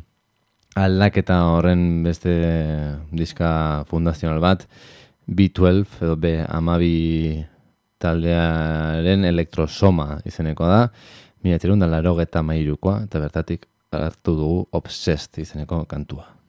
aldaketa 0.78 1.40
horren 1.54 2.02
beste 2.04 2.32
diska 3.10 3.84
fundazional 3.90 4.40
bat, 4.42 4.66
B12 5.30 6.04
edo 6.04 6.16
B 6.16 6.34
amabi 6.46 7.44
taldearen 8.00 9.24
elektrosoma 9.28 10.20
izeneko 10.26 10.66
da, 10.70 10.82
mila 11.44 11.58
txerun 11.58 11.82
da 11.82 11.88
laro 11.90 12.16
eta 12.22 12.42
mairukoa, 12.42 13.04
eta 13.06 13.20
bertatik 13.22 13.66
hartu 13.92 14.36
dugu 14.38 14.60
Obsessed 14.78 15.40
izeneko 15.42 15.84
kantua. 15.90 16.39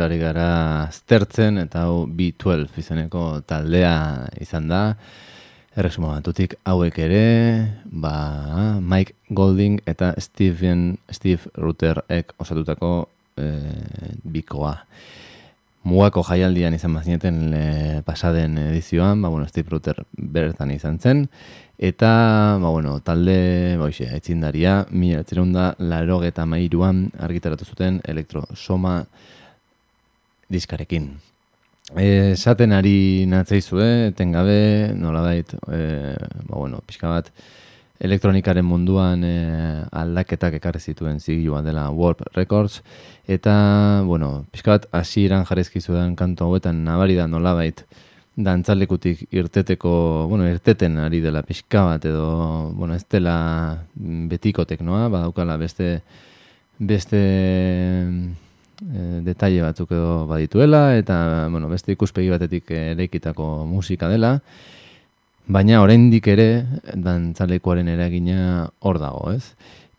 Ari 0.00 0.16
gara 0.20 0.86
aztertzen 0.86 1.58
eta 1.60 1.84
hau 1.88 2.06
B12 2.06 2.78
izeneko 2.80 3.42
taldea 3.46 4.28
izan 4.40 4.68
da. 4.70 4.82
Erresumo 5.72 6.10
batutik 6.12 6.54
hauek 6.68 6.98
ere, 7.00 7.24
ba, 7.84 8.12
Mike 8.80 9.14
Golding 9.32 9.80
eta 9.88 10.12
Steven, 10.20 10.98
Steve 11.08 11.48
Rutherek 11.56 12.34
osatutako 12.38 12.92
e, 13.40 13.48
bikoa. 14.24 14.74
Mugako 15.88 16.22
jaialdian 16.28 16.76
izan 16.76 16.92
bazineten 16.94 17.40
e, 17.56 17.66
pasaden 18.04 18.58
edizioan, 18.68 19.24
ba, 19.24 19.32
bueno, 19.32 19.48
Steve 19.48 19.72
Ruther 19.72 20.04
bertan 20.12 20.70
izan 20.76 21.00
zen, 21.00 21.24
eta, 21.80 22.12
ba, 22.60 22.68
bueno, 22.68 22.98
talde, 23.00 23.74
ba, 23.80 23.88
oixe, 23.88 24.10
etzindaria, 24.12 24.82
mila 24.90 25.24
etzireunda, 25.24 25.72
laro 25.80 26.20
mairuan 26.46 27.10
argitaratu 27.18 27.64
zuten 27.64 28.00
elektrosoma 28.04 29.06
diskarekin. 30.52 31.14
Esaten 31.98 32.72
ari 32.72 33.26
natzaizue, 33.28 34.12
tengabe, 34.16 34.92
nolabait, 34.96 35.50
e, 35.68 36.14
ba, 36.46 36.54
bueno, 36.54 36.78
pixka 36.86 37.10
bat, 37.10 37.28
elektronikaren 38.02 38.64
munduan 38.64 39.24
e, 39.26 39.34
aldaketak 39.92 40.56
ekarri 40.56 40.80
zituen 40.80 41.20
zigilua 41.20 41.60
dela 41.62 41.90
Warp 41.90 42.22
Records, 42.36 42.80
eta, 43.28 43.54
bueno, 44.06 44.46
pixka 44.54 44.76
bat, 44.76 44.86
hasi 44.92 45.26
iran 45.26 45.44
jarrezkizu 45.44 45.98
den 45.98 46.16
kanto 46.16 46.46
hauetan 46.46 46.84
nabari 46.86 47.18
da 47.18 47.26
nolabait, 47.28 47.84
dantzalekutik 48.36 49.26
irteteko, 49.34 49.92
bueno, 50.30 50.46
irteten 50.48 50.96
ari 51.02 51.20
dela 51.20 51.42
pixka 51.44 51.84
bat, 51.90 52.06
edo, 52.08 52.70
bueno, 52.72 52.94
ez 52.94 53.04
dela 53.10 53.36
betiko 54.32 54.64
teknoa, 54.64 55.10
badaukala 55.12 55.58
beste, 55.60 55.98
beste 56.78 57.20
e, 58.82 59.20
detaile 59.26 59.62
batzuk 59.62 59.92
edo 59.94 60.26
badituela 60.26 60.96
eta 60.98 61.48
bueno, 61.50 61.68
beste 61.70 61.94
ikuspegi 61.94 62.30
batetik 62.32 62.70
eraikitako 62.70 63.66
musika 63.66 64.10
dela. 64.10 64.38
Baina 65.46 65.80
oraindik 65.82 66.28
ere 66.30 66.64
dantzalekoaren 66.94 67.88
eragina 67.90 68.68
hor 68.80 69.00
dago, 69.02 69.32
ez? 69.32 69.54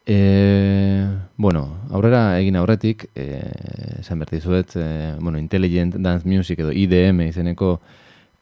E, 0.05 1.07
bueno, 1.37 1.67
aurrera 1.91 2.37
egin 2.39 2.57
aurretik, 2.59 3.05
e, 3.15 3.39
esan 4.01 4.19
berti 4.19 4.39
zuet, 4.41 4.75
e, 4.75 5.15
bueno, 5.19 5.39
Intelligent 5.39 5.95
Dance 5.95 6.27
Music 6.27 6.59
edo 6.59 6.71
IDM 6.71 7.21
izeneko 7.29 7.77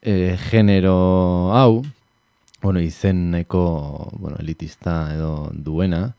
e, 0.02 0.38
genero 0.50 1.54
hau, 1.54 1.84
bueno, 2.62 2.82
izen 2.82 3.30
nahiko 3.32 4.10
bueno, 4.18 4.38
elitista 4.40 5.14
edo 5.14 5.52
duena, 5.54 6.16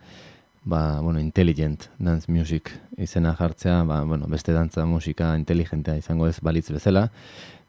ba, 0.64 1.00
bueno, 1.00 1.20
intelligent 1.20 1.88
dance 1.98 2.30
music 2.30 2.70
izena 2.96 3.34
jartzea, 3.34 3.82
ba, 3.82 4.02
bueno, 4.04 4.26
beste 4.28 4.52
dantza 4.52 4.84
musika 4.86 5.36
inteligentea 5.36 5.96
izango 5.96 6.28
ez 6.28 6.38
balitz 6.40 6.70
bezala, 6.70 7.08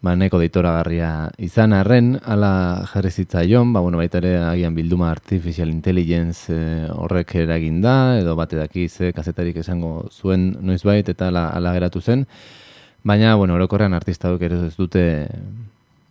ba, 0.01 0.15
neko 0.15 0.37
garria 0.37 1.31
izan 1.37 1.73
arren, 1.73 2.19
ala 2.23 2.85
jarri 2.91 3.09
zitzaion, 3.09 3.73
ba, 3.73 3.79
bueno, 3.79 3.97
baita 3.97 4.19
ere 4.19 4.37
agian 4.43 4.75
bilduma 4.75 5.09
artificial 5.11 5.69
intelligence 5.69 6.53
e, 6.53 6.89
horrek 6.91 7.35
eragin 7.35 7.81
da, 7.81 8.19
edo 8.19 8.35
bate 8.35 8.57
daki 8.57 8.87
ze 8.89 9.13
kazetarik 9.13 9.57
esango 9.57 10.09
zuen 10.11 10.57
noiz 10.61 10.83
bait, 10.83 11.09
eta 11.09 11.29
ala, 11.29 11.47
ala 11.49 11.73
geratu 11.73 12.01
zen, 12.01 12.27
baina, 13.03 13.35
bueno, 13.35 13.55
orokorrean 13.55 13.93
artista 13.93 14.29
duk 14.29 14.41
ere 14.41 14.67
ez 14.67 14.75
dute 14.75 15.29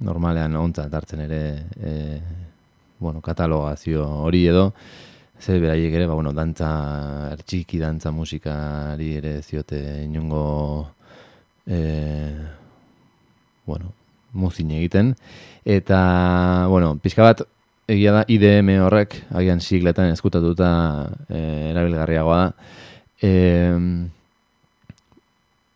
normalean 0.01 0.57
ontzat 0.57 0.92
hartzen 0.92 1.21
ere, 1.21 1.62
e, 1.81 2.21
bueno, 2.99 3.21
katalogazio 3.21 4.09
hori 4.25 4.47
edo, 4.49 4.73
Zer 5.42 5.59
beraiek 5.59 5.94
ere, 5.98 6.07
ba, 6.07 6.14
bueno, 6.14 6.31
dantza, 6.31 6.68
txiki 7.42 7.81
dantza 7.81 8.12
musikari 8.14 9.16
ere 9.18 9.40
ziote 9.42 9.81
inungo, 10.05 10.44
e, 11.66 11.78
bueno, 13.66 13.90
muzin 14.38 14.70
egiten. 14.78 15.16
Eta, 15.66 15.98
bueno, 16.70 16.94
pixka 17.02 17.26
bat, 17.26 17.42
egia 17.90 18.14
da 18.14 18.22
IDM 18.31 18.70
horrek, 18.85 19.18
agian 19.35 19.59
sigletan 19.59 20.14
eskutatuta 20.14 20.70
e, 21.26 21.40
erabilgarriagoa 21.72 22.38
da. 22.44 22.70
E, 23.18 23.33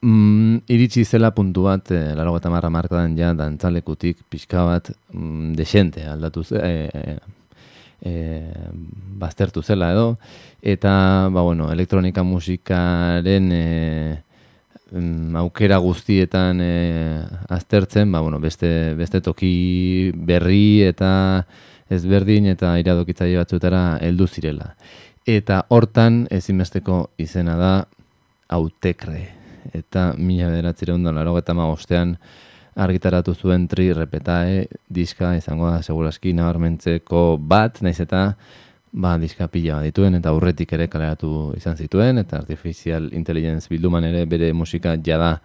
mm, 0.06 0.60
iritsi 0.76 1.02
zela 1.04 1.32
puntu 1.34 1.66
bat, 1.66 1.90
e, 1.90 2.14
laro 2.14 2.36
gata 2.38 2.54
marra 2.54 2.70
markadan 2.70 3.18
ja, 3.18 3.34
dantzalekutik 3.34 4.22
pixka 4.30 4.62
bat, 4.70 4.92
mm, 5.10 5.56
desente 5.58 6.06
aldatu 6.06 6.46
ze, 6.46 6.62
e, 6.62 6.86
e, 6.94 7.35
baztertu 9.20 9.62
zela 9.62 9.92
edo 9.92 10.06
eta 10.62 11.28
ba, 11.32 11.42
bueno, 11.42 11.70
elektronika 11.72 12.22
musikaren 12.22 13.50
e, 13.52 13.64
aukera 15.36 15.78
guztietan 15.82 16.60
e, 16.62 17.22
aztertzen 17.48 18.12
ba, 18.12 18.20
bueno, 18.20 18.40
beste, 18.40 18.94
beste 18.94 19.20
toki 19.20 20.12
berri 20.14 20.82
eta 20.86 21.44
ezberdin 21.90 22.50
eta 22.50 22.74
iradokitzaile 22.82 23.38
batzutara 23.38 23.98
heldu 24.02 24.26
zirela. 24.26 24.72
Eta 25.26 25.64
hortan 25.70 26.26
ezinbesteko 26.30 27.10
izena 27.18 27.56
da 27.58 27.72
autekre. 28.54 29.26
Eta 29.74 30.12
mila 30.18 30.50
bederatzire 30.52 30.94
da 31.02 31.12
laro 31.12 31.36
eta 31.38 31.54
magostean 31.54 32.16
argitaratu 32.76 33.34
zuen 33.34 33.66
tri 33.68 33.90
repetae 33.96 34.66
diska 34.88 35.34
izango 35.36 35.70
da 35.70 35.82
seguraski 35.82 36.34
nabarmentzeko 36.36 37.36
bat, 37.40 37.80
naiz 37.82 37.98
eta 38.04 38.22
ba, 38.92 39.16
diska 39.20 39.48
pila 39.52 39.80
dituen 39.84 40.18
eta 40.18 40.32
aurretik 40.32 40.72
ere 40.76 40.88
kaleratu 40.92 41.52
izan 41.56 41.76
zituen 41.76 42.20
eta 42.22 42.38
artificial 42.40 43.08
intelligence 43.16 43.68
bilduman 43.72 44.04
ere 44.08 44.24
bere 44.28 44.52
musika 44.52 44.96
jada 44.96 45.38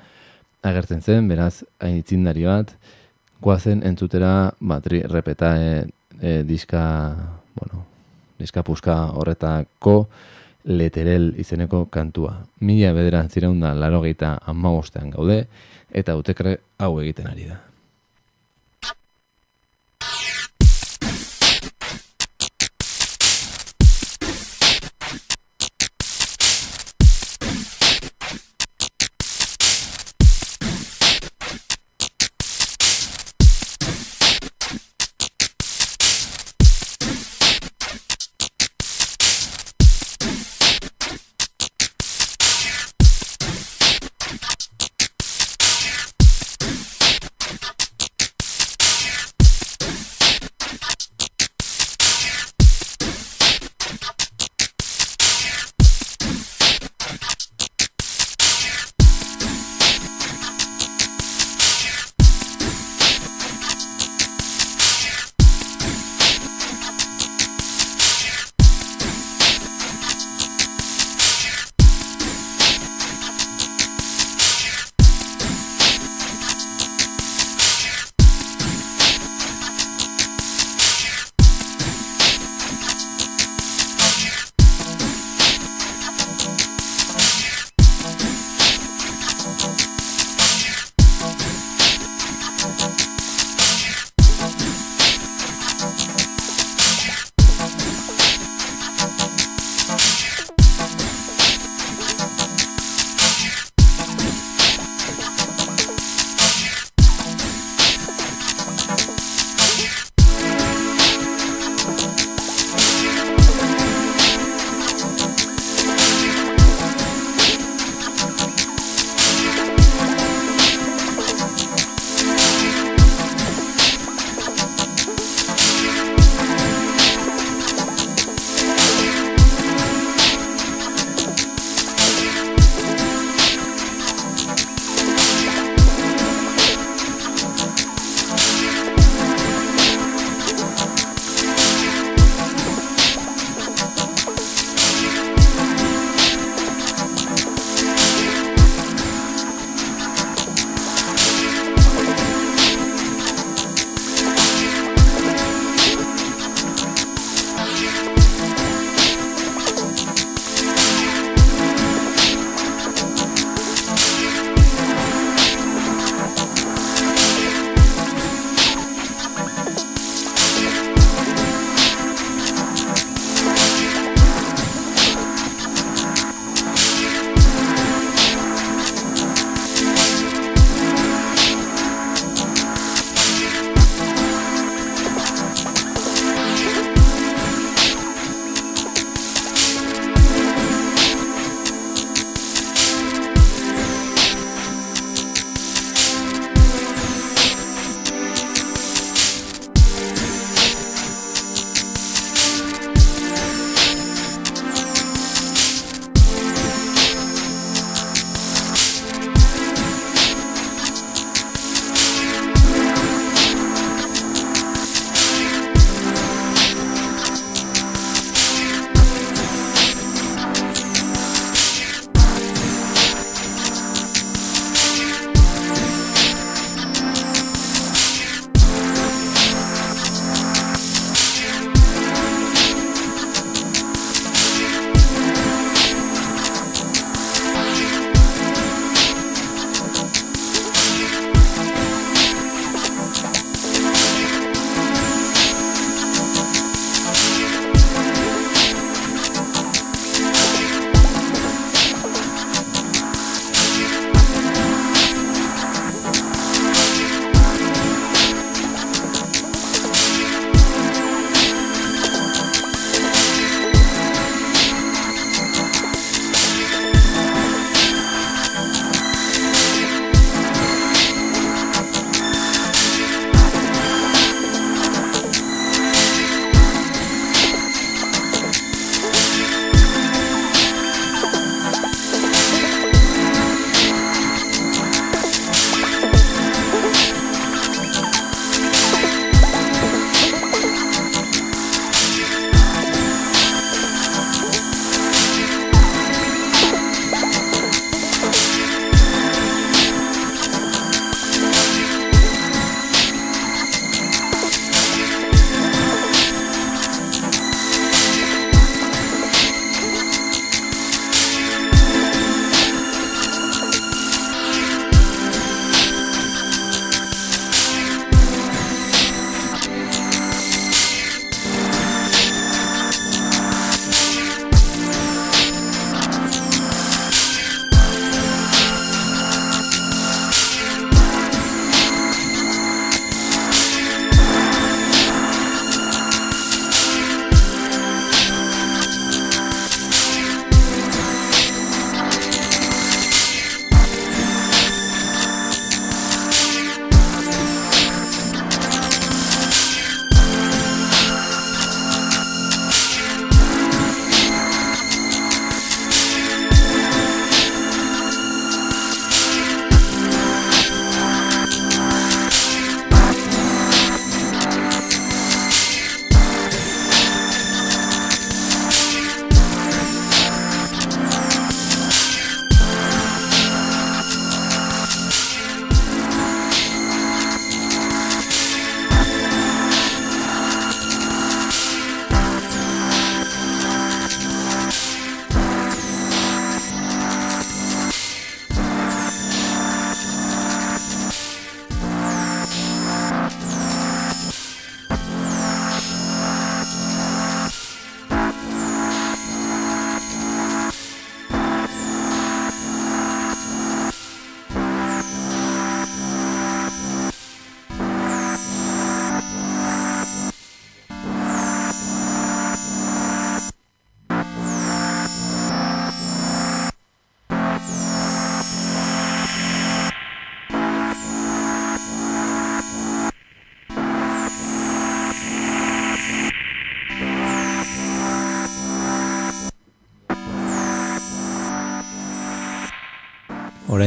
agertzen 0.62 1.02
zen, 1.02 1.28
beraz 1.28 1.64
aitzindari 1.82 2.46
bat, 2.46 2.76
guazen 3.42 3.82
entzutera 3.88 4.52
ba, 4.60 4.80
tri 4.84 5.02
repetae 5.08 5.88
e, 6.20 6.44
diska, 6.46 6.84
bueno, 7.56 7.86
diska 8.40 8.64
puska 8.64 8.98
horretako 9.18 9.96
leterel 10.64 11.32
izeneko 11.42 11.88
kantua. 11.90 12.36
Mila 12.62 12.92
bedera 12.94 13.24
zireunda 13.28 13.74
laro 13.74 14.02
geita 14.04 14.38
gaude, 15.10 15.48
eta 15.92 16.16
utekre 16.20 16.58
hau 16.80 16.94
egiten 17.02 17.28
ari 17.28 17.50
da. 17.52 17.60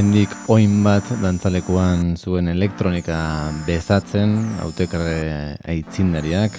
Oraindik 0.04 0.32
oin 0.52 0.82
bat 0.84 1.06
dantzalekuan 1.22 2.18
zuen 2.20 2.50
elektronika 2.52 3.16
bezatzen, 3.64 4.34
autekarre 4.60 5.56
aitzindariak, 5.64 6.58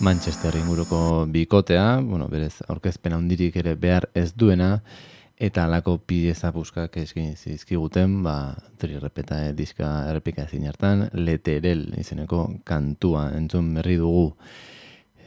Manchester 0.00 0.56
inguruko 0.56 1.26
bikotea, 1.28 2.00
bueno, 2.00 2.30
berez, 2.32 2.62
aurkezpen 2.72 3.12
handirik 3.12 3.60
ere 3.60 3.74
behar 3.76 4.08
ez 4.16 4.32
duena, 4.32 4.80
eta 5.36 5.66
alako 5.68 5.98
pieza 5.98 6.48
buskak 6.56 6.96
eskin 7.04 7.36
zizkiguten, 7.36 8.22
ba, 8.24 8.56
tri 8.80 8.96
repeta 8.96 9.42
eh, 9.50 9.52
diska 9.52 9.92
errepika 10.08 10.48
ezin 10.48 10.64
hartan, 10.72 11.10
leterel 11.12 11.90
izeneko 12.00 12.46
kantua 12.64 13.28
entzun 13.36 13.74
berri 13.76 14.00
dugu. 14.00 14.30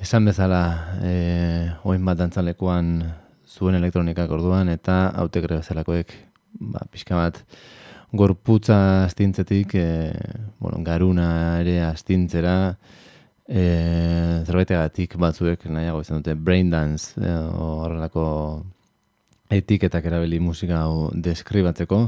Esan 0.02 0.26
bezala, 0.26 0.64
e, 1.06 1.18
oin 1.86 2.10
bat 2.10 2.26
dantzalekuan 2.26 2.96
zuen 3.46 3.78
elektronikak 3.78 4.34
orduan, 4.34 4.74
eta 4.74 5.04
autekre 5.14 5.62
bezalakoek, 5.62 6.24
ba, 6.60 6.86
pixka 6.92 7.18
bat, 7.18 7.42
gorputza 8.16 9.06
astintzetik, 9.06 9.76
e, 9.76 10.14
bueno, 10.60 10.84
garuna 10.84 11.60
ere 11.62 11.82
astintzera, 11.84 12.76
e, 13.48 13.66
zerbaitegatik 14.46 15.18
batzuek 15.22 15.68
nahiago 15.70 16.02
izan 16.02 16.24
dute 16.24 16.36
brain 16.36 16.72
dance 16.72 17.14
e, 17.20 17.32
horrelako 17.32 18.26
etiketak 19.54 20.06
erabili 20.10 20.40
musika 20.40 20.86
hau 20.86 21.12
deskribatzeko. 21.14 22.08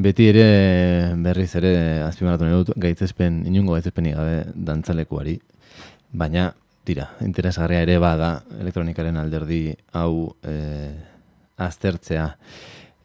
Beti 0.00 0.28
ere 0.30 1.14
berriz 1.18 1.50
ere 1.58 1.74
azpimarratu 2.06 2.46
nahi 2.46 2.58
dut 2.62 2.74
gaitzespen, 2.78 3.44
inungo 3.50 3.74
gaitzespenik 3.74 4.16
gabe 4.16 4.42
dantzalekuari. 4.54 5.36
Baina, 6.10 6.50
tira, 6.86 7.08
interesgarria 7.26 7.82
ere 7.86 7.98
bada 8.02 8.40
elektronikaren 8.60 9.18
alderdi 9.18 9.62
hau 9.98 10.34
e, 10.42 10.54
aztertzea. 11.60 12.26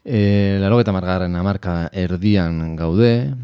E, 0.06 0.58
Laro 0.62 0.78
eta 0.78 0.92
margarren 0.94 1.34
amarka 1.34 1.88
erdian 1.90 2.76
gaude, 2.78 3.34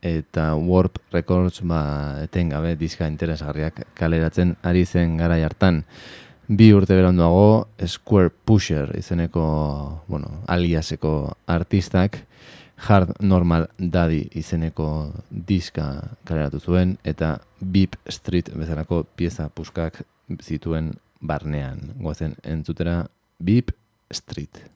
eta 0.00 0.54
Warp 0.56 0.96
Records 1.12 1.60
ba, 1.60 2.22
etengabe 2.24 2.72
diska 2.80 3.04
interesgarriak 3.10 3.82
kaleratzen 3.98 4.54
ari 4.64 4.86
zen 4.86 5.18
gara 5.20 5.36
hartan. 5.44 5.82
Bi 6.48 6.70
urte 6.72 6.96
beranduago 6.96 7.68
Square 7.84 8.30
Pusher 8.46 8.94
izeneko, 8.96 10.04
bueno, 10.08 10.40
aliaseko 10.46 11.36
artistak 11.46 12.22
Hard 12.76 13.16
Normal 13.20 13.68
Daddy 13.76 14.22
izeneko 14.40 15.10
diska 15.28 16.16
kaleratu 16.24 16.60
zuen 16.60 16.96
eta 17.04 17.40
Beep 17.60 17.96
Street 18.08 18.48
bezalako 18.54 19.02
pieza 19.16 19.48
puskak 19.48 20.00
zituen 20.40 20.94
barnean. 21.20 21.92
Goazen 22.00 22.38
entzutera 22.44 23.02
Beep 23.38 23.74
Street. 24.12 24.75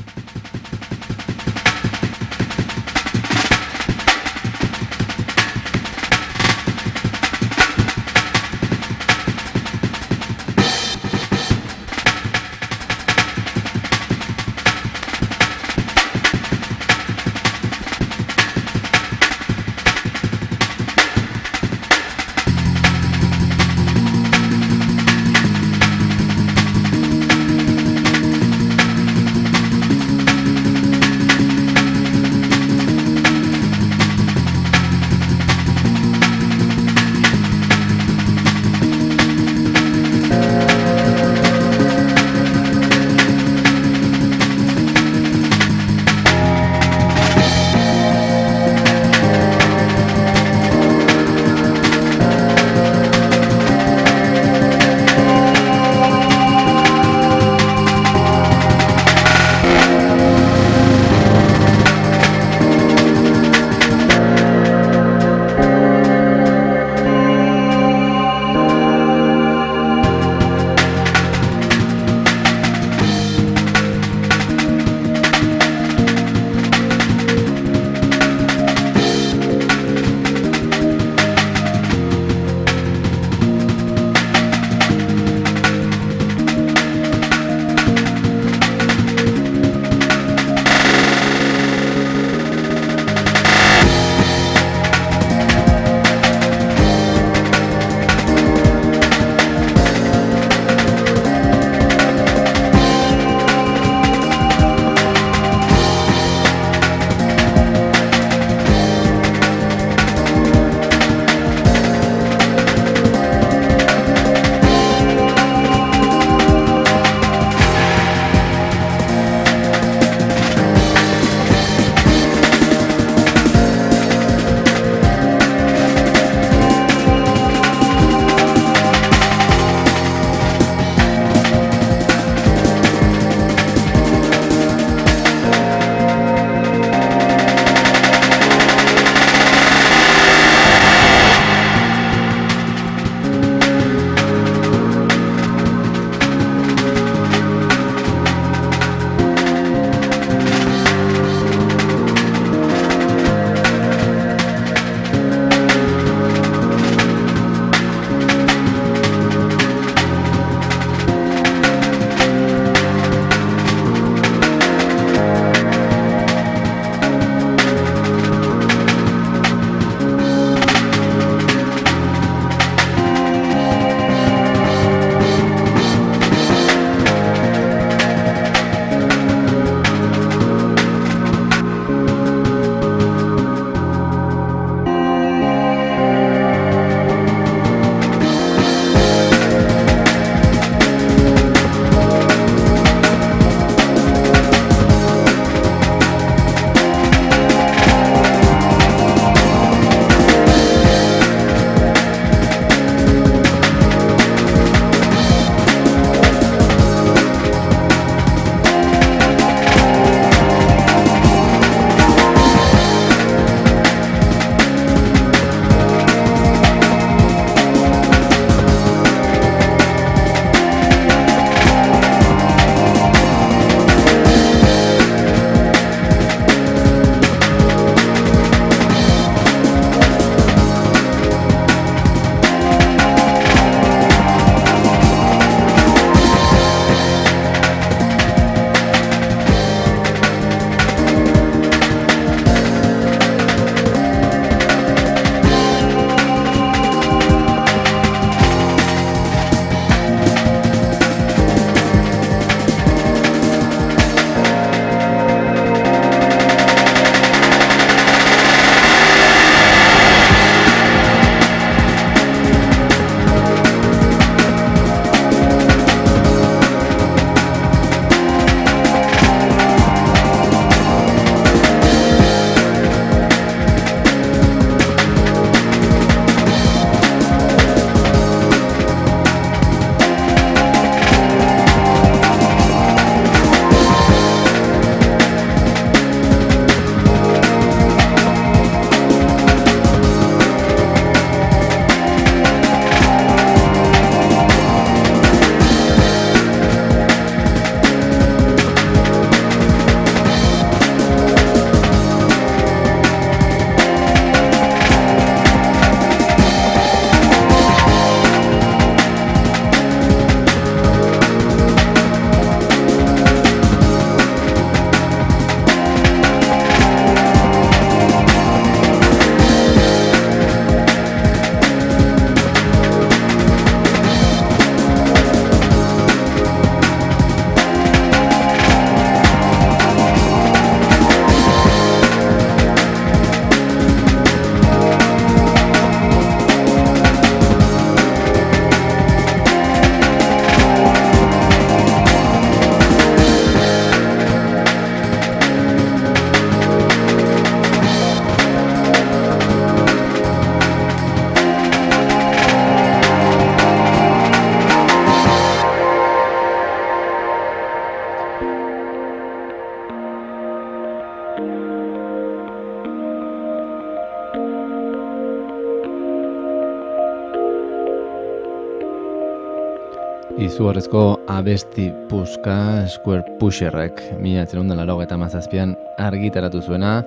izugarrizko 370.61 371.25
abesti 371.25 371.87
puska 372.05 372.85
Square 372.85 373.39
Pusherrek 373.39 373.97
mila 374.21 374.43
zerundan 374.45 374.77
laro 374.77 374.99
eta 375.01 375.15
mazazpian 375.17 375.71
argitaratu 375.97 376.59
zuena. 376.61 376.99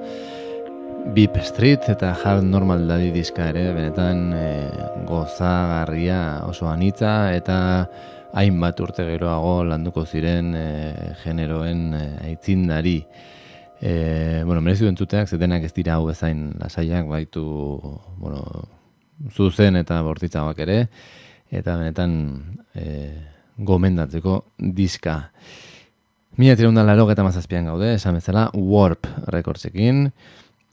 Beep 1.14 1.36
Street 1.46 1.86
eta 1.86 2.16
Hard 2.18 2.42
Normal 2.42 2.82
Daddy 2.88 3.12
diska 3.14 3.46
ere 3.52 3.68
benetan 3.76 4.32
e, 4.34 4.48
gozagarria 5.06 6.16
oso 6.48 6.66
anitza 6.66 7.30
eta 7.30 7.58
hainbat 8.34 8.80
urte 8.82 9.06
geroago 9.06 9.52
landuko 9.68 10.02
ziren 10.02 10.48
e, 10.58 10.64
generoen 11.22 11.84
e, 11.94 12.02
aitzindari. 12.32 12.96
E, 13.78 13.92
bueno, 14.42 14.64
merezu 14.66 14.88
entzuteak 14.90 15.30
zetenak 15.30 15.68
ez 15.68 15.70
dira 15.78 16.00
hau 16.00 16.08
bezain 16.08 16.56
lasaiak 16.58 17.06
baitu 17.06 17.44
bueno, 18.18 18.42
zuzen 19.30 19.78
eta 19.78 20.02
bortitzagak 20.02 20.64
ere. 20.66 20.80
Eta 21.54 21.78
benetan 21.78 22.18
e, 22.74 22.90
gomendatzeko 23.58 24.40
diska. 24.58 25.20
Mila 26.36 26.56
tirundan 26.58 26.86
laro 26.86 27.06
eta 27.12 27.22
mazazpian 27.22 27.68
gaude, 27.70 27.94
esan 27.94 28.18
bezala 28.18 28.48
Warp 28.54 29.06
rekordzekin, 29.30 30.08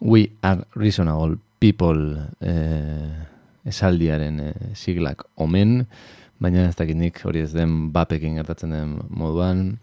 We 0.02 0.32
are 0.42 0.66
reasonable 0.74 1.38
people 1.60 2.18
e, 2.42 2.54
esaldiaren 3.70 4.40
e, 4.42 4.48
siglak 4.74 5.22
omen, 5.38 5.84
baina 6.42 6.66
ez 6.66 6.76
dakit 6.80 6.98
nik 6.98 7.22
hori 7.22 7.44
ez 7.46 7.52
den 7.54 7.92
bapekin 7.94 8.40
gertatzen 8.40 8.74
den 8.74 8.96
moduan, 9.14 9.78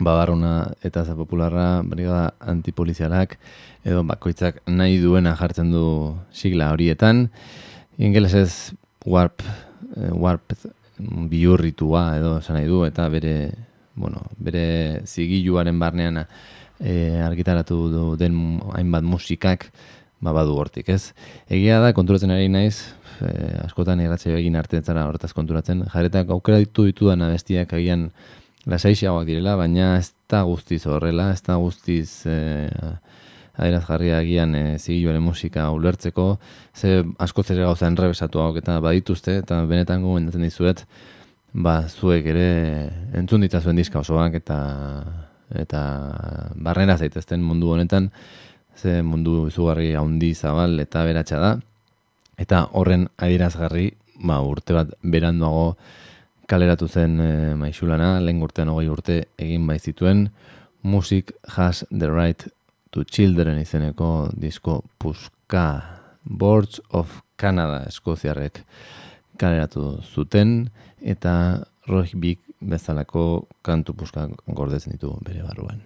babarruna 0.00 0.72
eta 0.80 1.04
za 1.04 1.12
popularra 1.18 1.82
brigada 1.84 2.32
antipolizialak 2.40 3.36
edo 3.84 4.00
bakoitzak 4.08 4.62
nahi 4.66 4.96
duena 5.02 5.36
jartzen 5.36 5.70
du 5.74 5.84
sigla 6.32 6.72
horietan. 6.72 7.26
Ingelesez 8.00 8.72
warp 9.04 9.44
e, 9.44 10.08
warp 10.16 10.56
bihurritua 10.98 12.16
edo 12.18 12.36
esan 12.38 12.58
nahi 12.58 12.68
du 12.70 12.84
eta 12.86 13.08
bere 13.08 13.52
bueno, 13.94 14.22
bere 14.38 15.02
zigiluaren 15.06 15.78
barnean 15.78 16.24
e, 16.80 17.20
argitaratu 17.20 17.78
du 17.92 18.04
den 18.16 18.60
hainbat 18.72 19.04
musikak 19.04 19.70
ba 20.22 20.32
badu 20.32 20.54
hortik, 20.56 20.88
ez? 20.88 21.12
Egia 21.50 21.80
da 21.82 21.90
konturatzen 21.92 22.30
ari 22.30 22.48
naiz, 22.48 22.94
e, 23.20 23.32
askotan 23.64 24.00
irratsaio 24.00 24.38
egin 24.38 24.56
arte 24.56 24.80
zara 24.82 25.08
hortaz 25.10 25.32
konturatzen, 25.34 25.82
jaretak 25.92 26.30
aukera 26.30 26.60
ditu 26.62 26.86
ditudan 26.86 27.24
abestiak 27.26 27.74
agian 27.74 28.10
lasaixagoak 28.70 29.26
direla, 29.26 29.56
baina 29.58 29.96
ez 29.98 30.12
da 30.30 30.44
guztiz 30.46 30.84
horrela, 30.86 31.32
ez 31.34 31.42
da 31.42 31.58
guztiz 31.58 32.22
e, 32.30 32.36
adieraz 33.56 33.84
jarria 33.86 34.20
egian 34.22 34.54
e, 34.56 34.62
zigiluaren 34.78 35.22
musika 35.22 35.68
ulertzeko, 35.74 36.38
ze 36.74 37.02
asko 37.18 37.42
zer 37.42 37.62
gauza 37.64 37.86
enrebesatu 37.86 38.40
hau 38.40 38.52
eta 38.56 38.78
badituzte, 38.80 39.38
eta 39.42 39.62
benetan 39.68 40.02
gomendatzen 40.02 40.46
dizuet, 40.46 40.84
ba, 41.52 41.82
zuek 41.88 42.26
ere 42.32 42.46
entzun 43.18 43.44
ditazuen 43.44 43.76
diska 43.76 44.00
osoak 44.00 44.38
eta 44.40 44.58
eta 45.52 45.80
barrera 46.56 46.96
zaitezten 46.96 47.42
mundu 47.44 47.74
honetan, 47.74 48.10
ze 48.76 49.02
mundu 49.02 49.48
izugarri 49.50 49.92
handi 49.94 50.32
zabal 50.34 50.80
eta 50.80 51.04
beratxa 51.04 51.40
da, 51.42 51.50
eta 52.40 52.64
horren 52.72 53.10
adierazgarri, 53.18 53.90
ba, 54.24 54.40
urte 54.40 54.72
bat 54.78 54.96
beranduago 55.02 55.76
kaleratu 56.48 56.88
zen 56.88 57.20
e, 57.20 57.30
maixulana, 57.60 58.16
lehen 58.20 58.40
urtean 58.42 58.72
hogei 58.72 58.88
urte 58.88 59.20
egin 59.38 59.68
baizituen, 59.68 60.30
Music 60.82 61.30
has 61.46 61.84
the 61.92 62.10
right 62.10 62.48
to 62.92 63.04
Children 63.04 63.58
izeneko 63.58 64.28
disko 64.36 64.82
puska 64.98 65.66
Boards 66.24 66.80
of 66.90 67.22
Canada 67.36 67.82
eskoziarrek 67.88 68.60
kaleratu 69.40 69.96
zuten 70.04 70.68
eta 71.00 71.34
Rohibik 71.88 72.44
bezalako 72.60 73.46
kantu 73.62 73.96
puska 73.96 74.28
gordetzen 74.46 74.92
ditu 74.92 75.16
bere 75.24 75.42
barruan. 75.42 75.80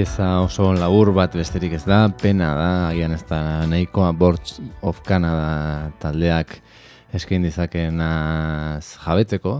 Pieza 0.00 0.40
oso 0.40 0.70
labur 0.72 1.10
bat 1.12 1.34
besterik 1.36 1.74
ez 1.76 1.82
da, 1.84 2.06
pena 2.22 2.54
da, 2.56 2.68
agian 2.88 3.12
ez 3.12 3.20
da 3.28 3.66
nahikoa. 3.68 4.14
Boards 4.16 4.54
of 4.80 5.02
Canada 5.04 5.90
taldeak 6.00 6.54
eskain 7.12 7.44
dizakenaz 7.44 8.96
jabetzeko, 9.02 9.58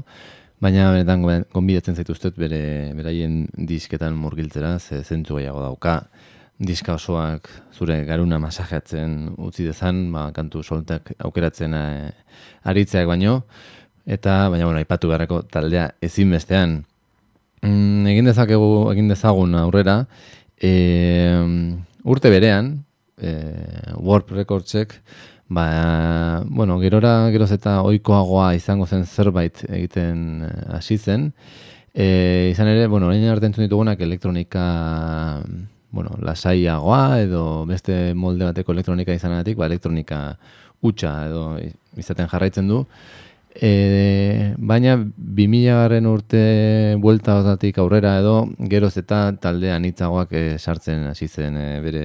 baina 0.64 0.86
benetan 0.94 1.26
gonbidatzen 1.52 1.98
zaituztet 1.98 2.40
bere 2.40 2.62
beraien 2.96 3.42
disketan 3.68 4.16
murgiltzera, 4.16 4.78
ze 4.78 5.02
zentzu 5.04 5.36
gehiago 5.36 5.60
dauka, 5.60 5.98
diska 6.56 6.96
osoak 6.96 7.52
zure 7.76 7.98
garuna 8.08 8.40
masajeatzen 8.40 9.34
utzi 9.36 9.68
dezan, 9.68 10.06
ba, 10.14 10.30
kantu 10.32 10.64
soltak 10.64 11.12
aukeratzen 11.18 11.76
eh, 11.76 12.12
aritzeak 12.64 13.12
baino, 13.12 13.42
eta 14.06 14.46
baina 14.48 14.70
bueno, 14.70 14.80
aipatu 14.80 15.12
beharreko 15.12 15.42
taldea 15.52 15.90
ezinbestean, 16.00 16.80
Mm, 17.62 18.06
egin 18.08 18.28
dezakegu, 18.30 18.68
egin 18.92 19.10
dezagun 19.12 19.54
aurrera, 19.58 20.04
e, 20.56 20.72
urte 22.04 22.30
berean, 22.32 22.78
e, 23.20 23.34
Warp 24.00 24.30
Recordsek, 24.32 24.94
ba, 25.50 26.42
bueno, 26.46 26.78
gerora 26.80 27.28
geroz 27.34 27.50
eta 27.52 27.80
ohikoagoa 27.82 28.54
izango 28.56 28.86
zen 28.86 29.04
zerbait 29.04 29.64
egiten 29.68 30.46
eh, 30.46 30.76
hasi 30.76 30.96
zen. 30.96 31.32
E, 31.92 32.50
izan 32.52 32.70
ere, 32.70 32.86
bueno, 32.86 33.08
orain 33.10 33.26
arte 33.28 33.50
entzun 33.50 33.66
ditugunak 33.66 34.00
elektronika 34.00 35.42
bueno, 35.90 36.14
lasaiagoa 36.22 37.18
edo 37.24 37.66
beste 37.66 38.14
molde 38.14 38.46
bateko 38.46 38.72
elektronika 38.72 39.12
izanatik, 39.16 39.58
ba, 39.58 39.66
elektronika 39.66 40.20
utxa 40.86 41.14
edo 41.26 41.44
izaten 41.98 42.30
jarraitzen 42.30 42.70
du. 42.70 42.84
E, 43.50 44.54
baina 44.58 44.94
2000 45.16 45.74
garen 45.74 46.06
urte 46.06 46.42
buelta 47.02 47.40
otatik 47.40 47.80
aurrera 47.82 48.14
edo 48.20 48.44
geroz 48.70 48.94
eta 49.00 49.32
taldean 49.42 49.84
hitzagoak 49.88 50.32
e, 50.32 50.44
sartzen 50.58 51.08
hasi 51.10 51.26
zen 51.26 51.56
e, 51.58 51.66
bere 51.82 52.04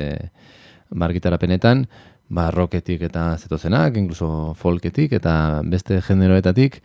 margitarapenetan, 0.89 1.86
ba, 2.30 2.50
rocketik 2.52 3.06
eta 3.10 3.36
zetozenak, 3.38 3.98
incluso 3.98 4.56
folketik 4.58 5.14
eta 5.20 5.62
beste 5.66 6.02
generoetatik. 6.02 6.82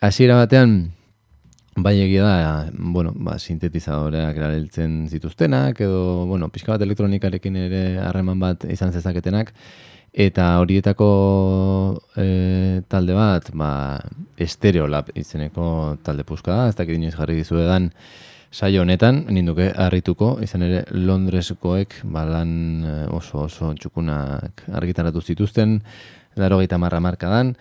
Hasiera 0.00 0.36
batean, 0.38 0.92
bai 1.76 1.96
egia 2.00 2.24
da, 2.24 2.70
bueno, 2.72 3.12
ba, 3.16 3.38
sintetizadoreak 3.38 4.36
erabiltzen 4.36 5.08
zituztenak, 5.08 5.80
edo, 5.80 6.26
bueno, 6.30 6.48
pixka 6.48 6.76
bat 6.76 6.86
elektronikarekin 6.86 7.56
ere 7.66 7.84
harreman 8.02 8.38
bat 8.40 8.64
izan 8.70 8.92
zezaketenak, 8.92 9.52
eta 10.12 10.46
horietako 10.58 11.10
e, 12.16 12.82
talde 12.90 13.14
bat, 13.14 13.52
ba, 13.54 13.70
Stereolab 14.40 15.12
izeneko 15.14 15.98
talde 16.02 16.24
puska 16.24 16.56
da, 16.56 16.68
ez 16.70 16.76
dakit 16.78 16.96
inoiz 16.96 17.14
jarri 17.14 17.36
dizuedan, 17.38 17.90
saio 18.50 18.82
honetan, 18.82 19.24
ninduke 19.30 19.70
harrituko, 19.78 20.32
izan 20.42 20.64
ere 20.66 20.82
Londreskoek 20.90 22.00
balan 22.10 22.54
eh, 22.82 23.04
oso 23.14 23.44
oso 23.46 23.70
txukunak 23.78 24.64
argitaratu 24.74 25.22
zituzten, 25.22 25.78
laro 26.40 26.58
gaita 26.58 26.78
marra 26.78 26.98
markadan, 27.00 27.54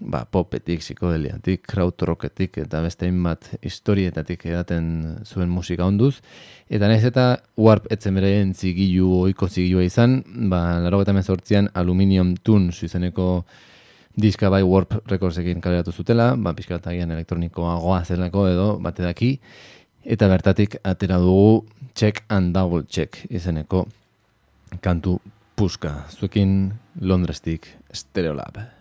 ba, 0.00 0.24
popetik, 0.30 0.80
psikodeliatik, 0.80 1.62
krautrocketik 1.68 2.58
eta 2.64 2.80
beste 2.84 3.10
bat 3.24 3.50
historietatik 3.62 4.46
edaten 4.46 4.88
zuen 5.24 5.48
musika 5.48 5.86
onduz. 5.86 6.20
Eta 6.68 6.88
nahiz 6.88 7.04
eta 7.04 7.42
warp 7.56 7.86
etzen 7.92 8.14
bereien 8.14 8.54
zigilu, 8.54 9.10
oiko 9.28 9.48
zigilua 9.48 9.84
izan, 9.84 10.22
ba, 10.50 10.80
laro 10.80 11.02
gaita 11.02 11.12
mezortzian 11.12 11.70
aluminium 11.74 12.34
tun 12.36 12.70
izeneko 12.70 13.44
diska 14.16 14.50
bai 14.50 14.62
warp 14.62 15.00
rekordsekin 15.10 15.60
kaleratu 15.60 15.92
zutela, 15.92 16.34
ba, 16.36 16.54
pixkatagian 16.54 17.10
elektronikoa 17.10 17.78
goa 17.82 18.04
zelako 18.04 18.48
edo, 18.48 18.68
bate 18.82 19.02
daki, 19.02 19.38
Eta 20.04 20.28
bertatik 20.28 20.76
atera 20.84 21.16
dugu 21.16 21.64
check 21.96 22.26
and 22.28 22.52
double 22.52 22.84
check 22.84 23.24
izeneko 23.32 23.86
kantu 24.84 25.16
puska. 25.56 26.04
Zuekin 26.12 26.74
Londrestik 27.00 27.72
Stereolab. 27.92 28.73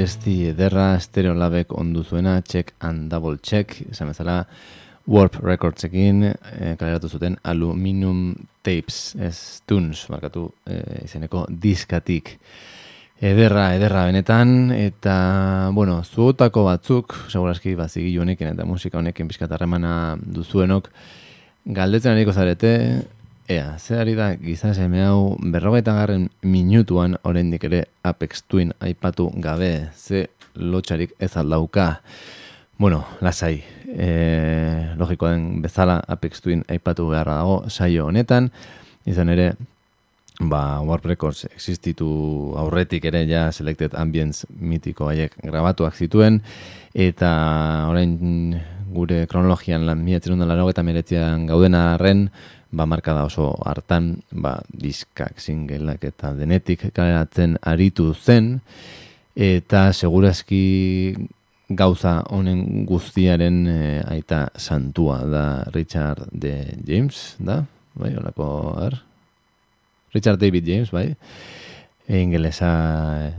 Abesti 0.00 0.46
ederra 0.48 0.94
estereolabek 0.96 1.74
ondu 1.76 2.00
zuena, 2.00 2.38
check 2.40 2.72
and 2.80 3.10
double 3.12 3.36
check, 3.44 3.74
esan 3.92 4.08
bezala 4.08 4.46
Warp 5.10 5.34
Recordsekin 5.44 6.22
e, 6.24 6.70
kaleratu 6.80 7.10
zuten 7.12 7.36
Aluminium 7.44 8.32
Tapes, 8.64 9.14
ez 9.20 9.60
tunes, 9.68 10.06
markatu 10.08 10.46
e, 10.64 10.78
izeneko 11.04 11.44
diskatik. 11.50 12.32
Ederra, 13.20 13.74
ederra 13.76 14.06
benetan, 14.08 14.72
eta, 14.72 15.68
bueno, 15.76 15.98
zuotako 16.00 16.64
batzuk, 16.70 17.18
segurazki 17.28 17.76
bazigi 17.76 18.16
honekin 18.16 18.54
eta 18.54 18.64
musika 18.64 19.02
honekin 19.02 19.28
bizkatarremana 19.28 20.16
duzuenok, 20.24 20.88
galdetzen 21.76 22.14
ariko 22.14 22.32
zarete, 22.32 22.72
Ea, 23.50 23.78
ze 23.82 23.96
ari 23.98 24.12
da 24.14 24.36
gizan 24.38 24.76
seme 24.78 25.00
hau 25.02 25.34
berrogeita 25.42 25.90
garren 25.96 26.28
minutuan 26.46 27.16
oraindik 27.26 27.64
ere 27.66 27.80
Apex 28.06 28.44
Twin 28.46 28.70
aipatu 28.78 29.24
gabe, 29.42 29.90
ze 29.90 30.28
lotxarik 30.54 31.16
ez 31.18 31.32
aldauka. 31.36 32.00
Bueno, 32.78 33.00
lasai, 33.20 33.64
e, 33.90 34.94
logikoen 34.94 35.64
bezala 35.64 35.98
Apex 36.06 36.44
Twin 36.44 36.62
aipatu 36.70 37.08
beharra 37.10 37.40
dago 37.40 37.56
saio 37.66 38.06
honetan, 38.06 38.52
izan 39.04 39.34
ere, 39.34 39.48
ba, 40.38 40.78
Warp 40.86 41.10
Records 41.10 41.48
existitu 41.50 42.06
aurretik 42.54 43.10
ere 43.10 43.24
ja 43.26 43.48
Selected 43.50 43.98
Ambience 43.98 44.46
mitiko 44.60 45.10
haiek 45.10 45.34
grabatuak 45.42 45.98
zituen, 45.98 46.38
eta 46.94 47.34
orain 47.90 48.14
gure 48.94 49.24
kronologian 49.26 49.90
lan 49.90 50.06
meretzian 50.06 51.46
gauden 51.50 51.74
arren, 51.74 52.28
ba, 52.70 52.86
marka 52.86 53.14
da 53.14 53.24
oso 53.26 53.52
hartan, 53.66 54.22
ba, 54.30 54.60
diskak, 54.70 55.40
singleak 55.42 56.04
eta 56.08 56.32
denetik 56.38 56.88
kaleratzen 56.94 57.58
aritu 57.66 58.12
zen, 58.14 58.58
eta 59.34 59.90
segurazki 59.92 61.14
gauza 61.70 62.20
honen 62.34 62.84
guztiaren 62.86 63.60
e, 63.70 63.78
aita 64.10 64.48
santua 64.58 65.20
da 65.26 65.44
Richard 65.74 66.26
de 66.32 66.76
James, 66.86 67.36
da? 67.38 67.62
Bai, 67.94 68.14
holako, 68.18 68.48
er? 68.86 68.98
Richard 70.14 70.40
David 70.42 70.66
James, 70.66 70.90
bai? 70.90 71.14
Ingelesa 72.10 72.70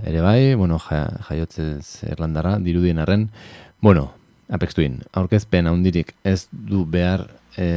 ere 0.07 0.21
bai, 0.23 0.55
bueno, 0.55 0.77
jaiotzez 0.79 2.07
erlandara, 2.07 2.55
dirudien 2.63 3.01
arren. 3.03 3.27
Bueno, 3.81 4.13
Apex 4.51 4.75
Twin, 4.75 4.99
aurkezpen 5.15 5.69
handirik 5.69 6.11
ez 6.27 6.45
du 6.51 6.83
behar 6.83 7.23
e, 7.55 7.67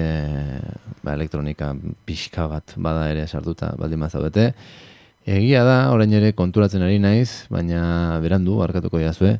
ba, 1.04 1.14
elektronika 1.14 1.70
pixka 2.06 2.48
bat 2.50 2.74
bada 2.76 3.06
ere 3.12 3.28
sartuta 3.28 3.72
baldin 3.78 4.02
mazaudete. 4.02 4.50
Egia 5.24 5.62
da, 5.64 5.76
orain 5.94 6.12
ere 6.12 6.34
konturatzen 6.36 6.82
ari 6.84 6.98
naiz, 7.00 7.46
baina 7.52 8.18
berandu, 8.20 8.58
arkatuko 8.66 8.98
jazue, 9.00 9.36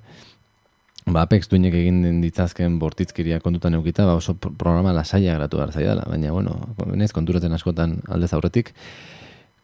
ba, 1.09 1.25
Apex 1.25 1.51
duinek 1.51 1.75
egin 1.83 2.23
ditzazken 2.23 2.79
bortitzkiria 2.81 3.41
kontutan 3.45 3.75
eukita, 3.81 4.07
ba, 4.09 4.15
oso 4.17 4.37
programa 4.39 4.95
lasaia 4.97 5.35
gratu 5.37 5.61
behar 5.61 5.75
zaidala, 5.75 6.07
baina, 6.09 6.33
bueno, 6.33 6.57
naiz 6.95 7.13
konturatzen 7.13 7.53
askotan 7.53 7.99
aldez 8.09 8.33
aurretik. 8.33 8.73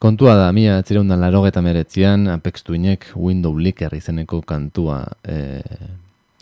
Kontua 0.00 0.34
da, 0.36 0.50
mia, 0.56 0.78
atzireundan 0.80 1.20
laro 1.20 1.42
meretzian, 1.62 2.26
Apex 2.28 2.64
duinek 2.64 3.12
Window 3.14 3.56
Licker 3.56 3.94
izeneko 3.94 4.40
kantua 4.42 5.04
e, 5.22 5.60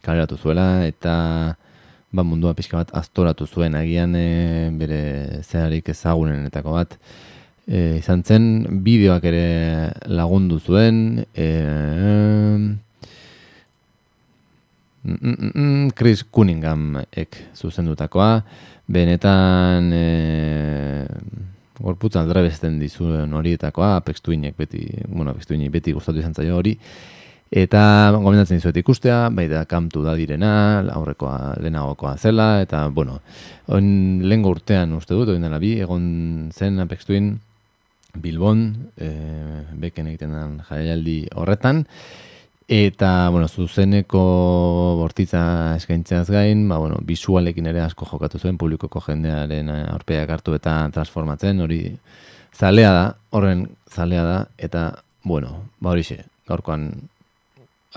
kaleratu 0.09 0.38
zuela, 0.40 0.68
eta 0.88 1.14
ba, 2.12 2.24
mundua 2.24 2.54
pixka 2.56 2.80
bat 2.80 2.92
aztoratu 2.96 3.46
zuen 3.46 3.76
agian 3.76 4.14
e, 4.16 4.70
bere 4.80 5.00
zeharik 5.44 5.90
ezagunenetako 5.92 6.76
bat. 6.76 6.96
E, 7.68 7.98
izan 8.00 8.24
zen 8.24 8.44
bideoak 8.84 9.26
ere 9.28 9.44
lagundu 10.09 10.56
zuen 10.59 11.24
e, 11.36 11.48
mm, 15.04 15.18
mm, 15.52 15.90
Chris 15.98 16.24
Cunningham 16.32 17.02
ek 17.12 17.42
zuzendutakoa. 17.56 18.40
Benetan 18.88 19.92
e, 19.92 20.06
gorputza 21.78 22.22
aldrebesten 22.24 22.78
dizuen 22.80 23.34
horietakoa 23.36 23.98
Apextuinek 24.00 24.56
beti, 24.56 24.86
bueno, 25.06 25.34
Apextuinek 25.34 25.70
beti 25.76 25.92
gustatu 25.92 26.22
izan 26.22 26.34
zaio 26.34 26.56
hori 26.56 26.72
Eta 27.49 28.12
gomendatzen 28.12 28.59
dizuet 28.59 28.76
ikustea, 28.76 29.30
bai 29.32 29.46
da 29.49 29.62
kamtu 29.64 30.03
da 30.05 30.12
direna, 30.18 30.51
aurrekoa 30.92 31.55
lehenagokoa 31.62 32.16
zela, 32.20 32.61
eta, 32.61 32.82
bueno, 32.92 33.22
on, 33.72 34.20
lehen 34.20 34.44
urtean 34.44 34.92
uste 34.99 35.16
dut, 35.16 35.32
oin 35.32 35.46
dela 35.46 35.61
bi, 35.62 35.78
egon 35.80 36.51
zen 36.53 36.78
Apex 36.84 37.09
Twin 37.09 37.32
Bilbon, 38.20 38.90
e, 39.01 39.11
beken 39.80 40.12
egiten 40.12 40.36
den 40.36 40.61
jaialdi 40.68 41.18
horretan, 41.40 41.86
eta, 42.68 43.30
bueno, 43.32 43.49
zuzeneko 43.49 44.22
bortitza 45.01 45.42
eskaintzeaz 45.80 46.28
gain, 46.28 46.68
ba, 46.68 46.76
bueno, 46.84 47.01
visualekin 47.01 47.72
ere 47.72 47.80
asko 47.80 48.05
jokatu 48.12 48.44
zuen, 48.44 48.61
publikoko 48.61 49.01
jendearen 49.09 49.72
aurpeak 49.88 50.36
hartu 50.36 50.53
eta 50.59 50.82
transformatzen, 50.92 51.64
hori 51.64 51.84
zalea 52.53 52.92
da, 52.92 53.12
horren 53.32 53.70
zalea 53.88 54.24
da, 54.34 54.40
eta, 54.59 54.90
bueno, 55.24 55.62
ba 55.80 55.96
hori 55.96 56.05
xe, 56.05 56.26
gaurkoan 56.44 56.90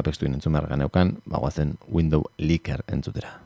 apestu 0.01 0.25
entzun 0.25 0.57
behar 0.57 0.67
ganeukan, 0.73 1.15
bagoazen 1.29 1.77
Window 1.87 2.25
Leaker 2.37 2.81
entzutera. 2.89 3.37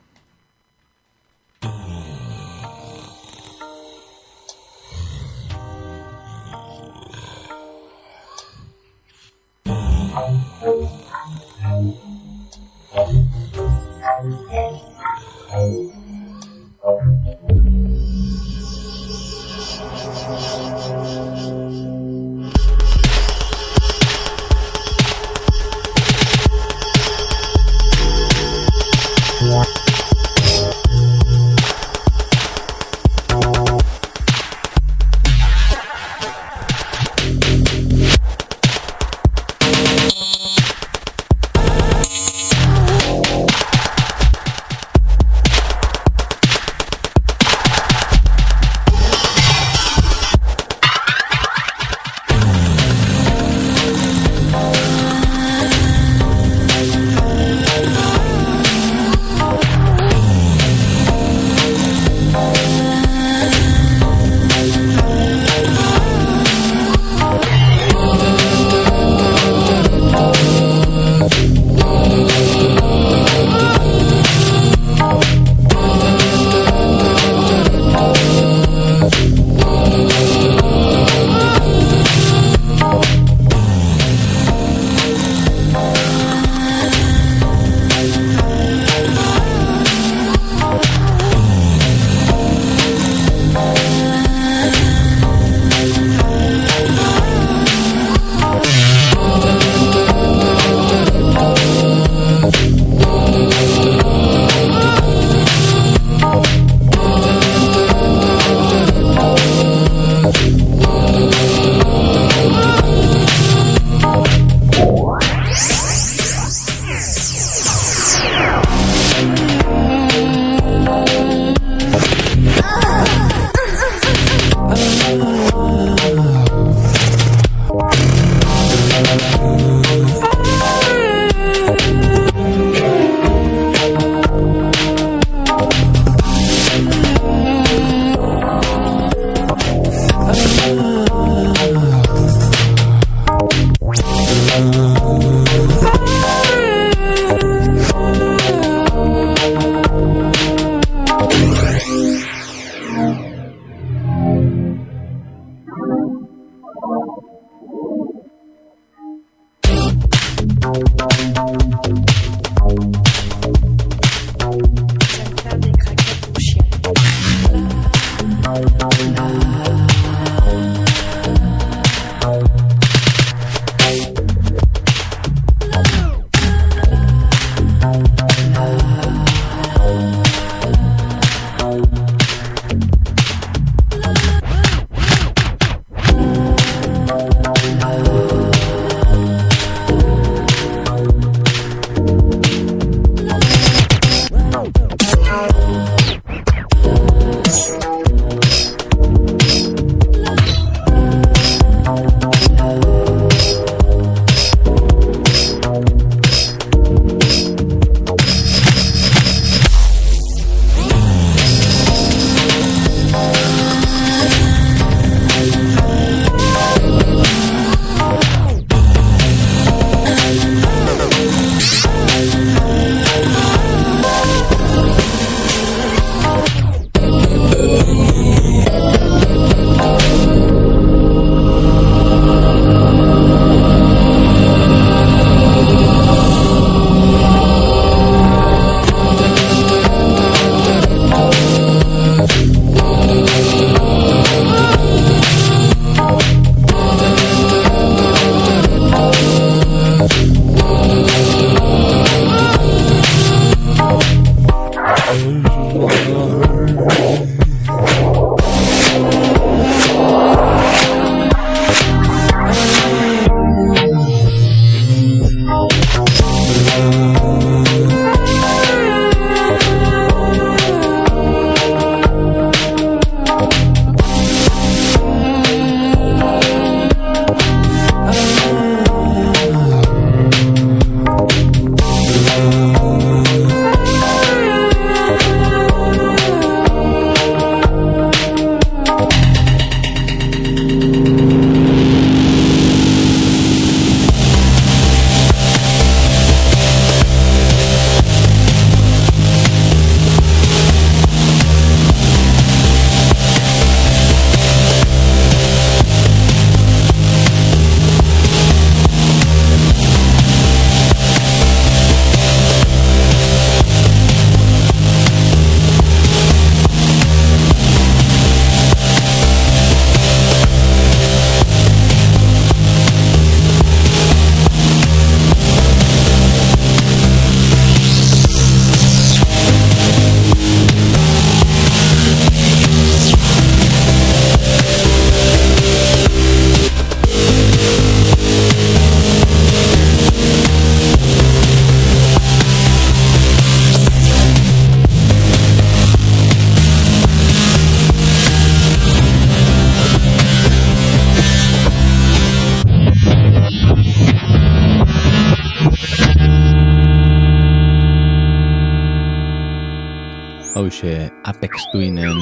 Apex 361.36 361.66
Twinen 361.70 362.16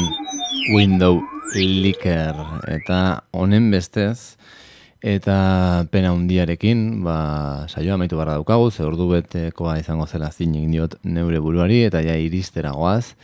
Window 0.75 1.23
Licker 1.55 2.35
eta 2.67 3.23
honen 3.31 3.69
bestez 3.71 4.35
eta 5.07 5.87
pena 5.93 6.11
hundiarekin 6.11 7.05
ba, 7.07 7.69
saioa 7.71 7.95
amaitu 7.95 8.19
barra 8.19 8.35
daukagu 8.35 8.73
ze 8.73 8.83
ordu 8.83 9.07
betekoa 9.13 9.77
izango 9.79 10.09
zela 10.11 10.33
zinik 10.33 10.67
diot 10.73 10.99
neure 11.05 11.39
buruari 11.39 11.85
eta 11.87 12.03
ja 12.03 12.17
iristera 12.19 12.73
goaz. 12.75 13.15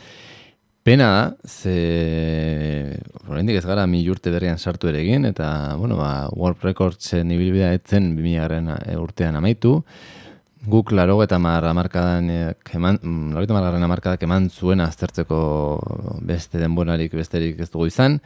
Pena 0.87 1.09
da, 1.11 1.25
ze 1.43 2.95
oraindik 3.27 3.59
ez 3.59 3.65
gara 3.67 3.83
mi 3.85 3.99
urte 4.09 4.31
berrian 4.31 4.57
sartu 4.57 4.87
ere 4.87 5.03
egin, 5.03 5.27
eta, 5.27 5.75
bueno, 5.77 5.99
ba, 5.99 6.29
World 6.31 6.63
Recordsen 6.63 7.35
ibilbidea 7.35 7.73
etzen 7.75 8.15
2000 8.15 8.95
urtean 8.97 9.35
amaitu, 9.37 9.81
guk 10.61 10.91
laro 10.93 11.17
eta 11.23 11.39
marra 11.41 11.73
markadan 11.73 12.29
eman, 12.29 12.99
mm, 13.01 13.33
laro 13.33 13.45
eta 13.47 13.55
margarren 13.55 13.83
amarkadak 13.83 14.23
eman 14.27 14.49
zuen 14.49 14.81
aztertzeko 14.81 15.39
beste 16.21 16.59
denborarik 16.61 17.13
besterik 17.17 17.59
ez 17.59 17.69
dugu 17.71 17.87
izan, 17.89 18.19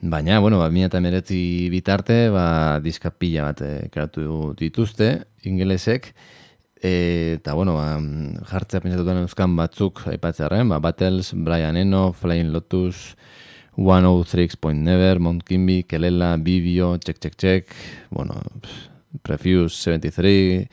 baina, 0.00 0.40
bueno, 0.40 0.58
ba, 0.58 0.70
meretzi 0.70 1.68
bitarte, 1.70 2.28
ba, 2.30 2.80
diska 2.80 3.10
pila 3.10 3.50
bat 3.50 3.62
eh, 3.62 3.88
kreatu 3.92 4.54
dituzte, 4.58 5.26
ingelesek, 5.44 6.14
eta, 6.82 7.54
bueno, 7.54 7.74
ba, 7.74 8.00
jartzea 8.50 8.80
pentsatutan 8.80 9.22
euskan 9.22 9.54
batzuk 9.56 10.06
aipatzearen, 10.08 10.68
ba, 10.68 10.80
Battles, 10.80 11.34
Brian 11.34 11.76
Eno, 11.76 12.12
Flying 12.12 12.50
Lotus, 12.50 13.14
103 13.76 14.56
Point 14.56 14.82
Never, 14.82 15.20
Mount 15.20 15.44
Kimby, 15.44 15.84
Kelela, 15.84 16.36
Bibio, 16.36 16.96
Check 16.98 17.20
Check 17.20 17.36
Check, 17.36 17.74
bueno, 18.10 18.40
Prefuse 19.22 19.76
73, 19.76 20.68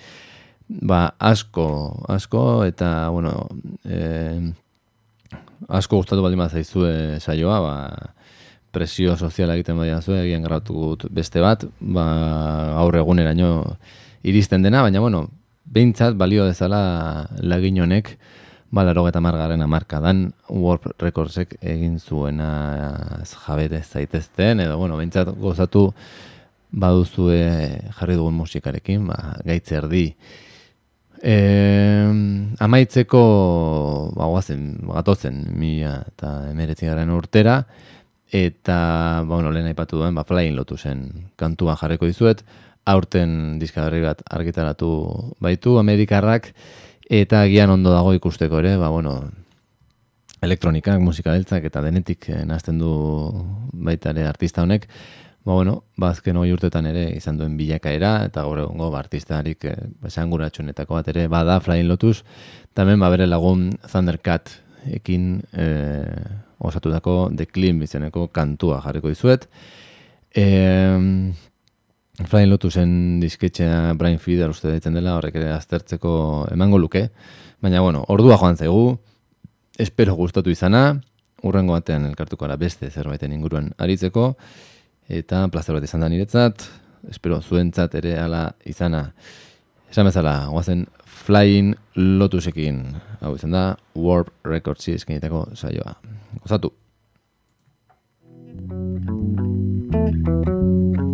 ba, 0.68 1.16
asko, 1.20 2.04
asko, 2.08 2.66
eta, 2.66 3.10
bueno, 3.10 3.48
e, 3.86 4.52
asko 5.68 6.02
gustatu 6.02 6.24
baldin 6.24 6.44
bat 6.44 6.52
zaizue 6.52 7.20
saioa, 7.20 7.60
ba, 7.64 8.14
presio 8.76 9.16
soziala 9.18 9.56
egiten 9.56 9.78
badia 9.80 10.02
zuen, 10.02 10.22
egin 10.26 10.44
gratu 10.46 10.98
beste 11.10 11.42
bat, 11.42 11.64
ba, 11.80 12.06
aurre 12.84 13.02
eguneraino 13.02 13.78
iristen 14.28 14.66
dena, 14.66 14.84
baina, 14.86 15.00
bueno, 15.00 15.28
behintzat 15.66 16.18
balio 16.20 16.46
dezala 16.46 17.28
lagin 17.40 17.80
honek, 17.82 18.18
ba, 18.70 18.84
laro 18.84 19.08
eta 19.08 19.24
margaren 19.24 19.64
amarkadan, 19.64 20.34
Warp 20.52 20.92
Recordsek 21.02 21.56
egin 21.62 21.98
zuena 22.00 23.24
jabete 23.24 23.82
zaitezten, 23.84 24.60
edo, 24.68 24.78
bueno, 24.78 25.00
behintzat 25.00 25.32
gozatu, 25.40 25.90
baduzue 26.68 27.40
jarri 27.96 28.20
dugun 28.20 28.36
musikarekin, 28.36 29.08
ba, 29.08 29.38
gaitzer 29.48 29.88
di, 29.88 30.10
E, 31.22 31.36
amaitzeko 32.60 33.22
bagoazen, 34.18 34.64
gatozen 34.90 35.44
mila 35.58 36.00
eta 36.08 36.34
emeretzi 36.52 36.90
garen 36.90 37.12
urtera. 37.14 37.62
Eta 38.28 38.78
ba, 39.24 39.36
bueno, 39.36 39.52
lehen 39.52 39.70
aipatu 39.70 40.02
duen 40.02 40.16
ba, 40.16 40.26
flying 40.28 40.56
lotu 40.58 40.78
zen 40.78 41.32
kantua 41.40 41.78
jarreko 41.80 42.10
dizuet. 42.10 42.44
Aurten 42.88 43.58
diskagarri 43.60 44.04
bat 44.04 44.22
argitaratu 44.30 44.90
baitu 45.44 45.78
Amerikarrak. 45.80 46.54
Eta 47.08 47.46
gian 47.48 47.72
ondo 47.72 47.94
dago 47.96 48.14
ikusteko 48.14 48.60
ere 48.60 48.76
ba, 48.78 48.90
bueno, 48.92 49.22
elektronikak, 50.42 51.00
musika 51.02 51.32
beltzak 51.34 51.66
eta 51.66 51.82
denetik 51.82 52.30
eh, 52.30 52.44
nazten 52.46 52.78
du 52.78 52.92
baita 53.74 54.12
ere 54.14 54.28
artista 54.28 54.62
honek 54.62 54.86
ba, 55.48 55.54
bueno, 55.54 55.86
ba, 55.96 56.12
hori 56.12 56.52
urtetan 56.52 56.90
ere 56.90 57.06
izan 57.16 57.38
duen 57.40 57.54
bilakaera, 57.56 58.26
eta 58.28 58.42
gaur 58.44 58.60
egongo 58.66 58.90
ba, 58.92 59.00
artistarik 59.00 59.64
eh, 59.64 59.78
esan 60.06 60.30
bat 60.30 61.08
ere, 61.08 61.28
bada 61.30 61.62
Flying 61.62 61.88
Lotus, 61.88 62.26
tamen 62.74 63.00
ba, 63.00 63.10
bere 63.10 63.26
lagun 63.28 63.72
Thundercat 63.88 64.52
ekin 64.92 65.42
eh, 65.54 66.28
osatu 66.60 66.92
dako 66.92 67.32
The 67.34 67.46
Clean 67.46 67.80
bizeneko 67.80 68.28
kantua 68.28 68.82
jarriko 68.82 69.08
dizuet. 69.08 69.48
Eh, 70.36 71.00
Flying 72.28 72.50
Lotusen 72.50 73.20
disketxea 73.22 73.94
Brian 73.94 74.20
Feeder 74.20 74.50
uste 74.50 74.74
ditzen 74.74 75.00
dela, 75.00 75.16
horrek 75.16 75.36
ere 75.40 75.54
aztertzeko 75.54 76.48
emango 76.52 76.78
luke, 76.78 77.08
baina 77.62 77.80
bueno, 77.80 78.04
ordua 78.10 78.36
joan 78.36 78.58
zaigu, 78.58 78.98
espero 79.80 80.16
gustatu 80.16 80.52
izana, 80.52 81.00
urrengo 81.44 81.78
batean 81.78 82.10
elkartuko 82.10 82.46
ara 82.46 82.58
beste 82.58 82.90
zerbaiten 82.92 83.32
inguruan 83.32 83.72
aritzeko, 83.78 84.34
eta 85.10 85.48
plazer 85.52 85.78
bat 85.78 85.86
izan 85.88 86.04
da 86.04 86.10
niretzat, 86.12 86.66
espero 87.10 87.42
zuentzat 87.42 87.96
ere 88.00 88.18
ala 88.20 88.52
izana. 88.68 89.12
Esan 89.92 90.10
bezala, 90.10 90.36
guazen 90.52 90.86
Flying 91.28 91.76
Lotusekin, 91.96 92.82
hau 93.22 93.36
izan 93.36 93.56
da, 93.56 93.64
Warp 93.96 94.32
Records 94.48 94.88
eskenitako 94.92 95.48
saioa. 95.56 95.96
Gozatu! 96.44 96.74
Thank 99.98 101.08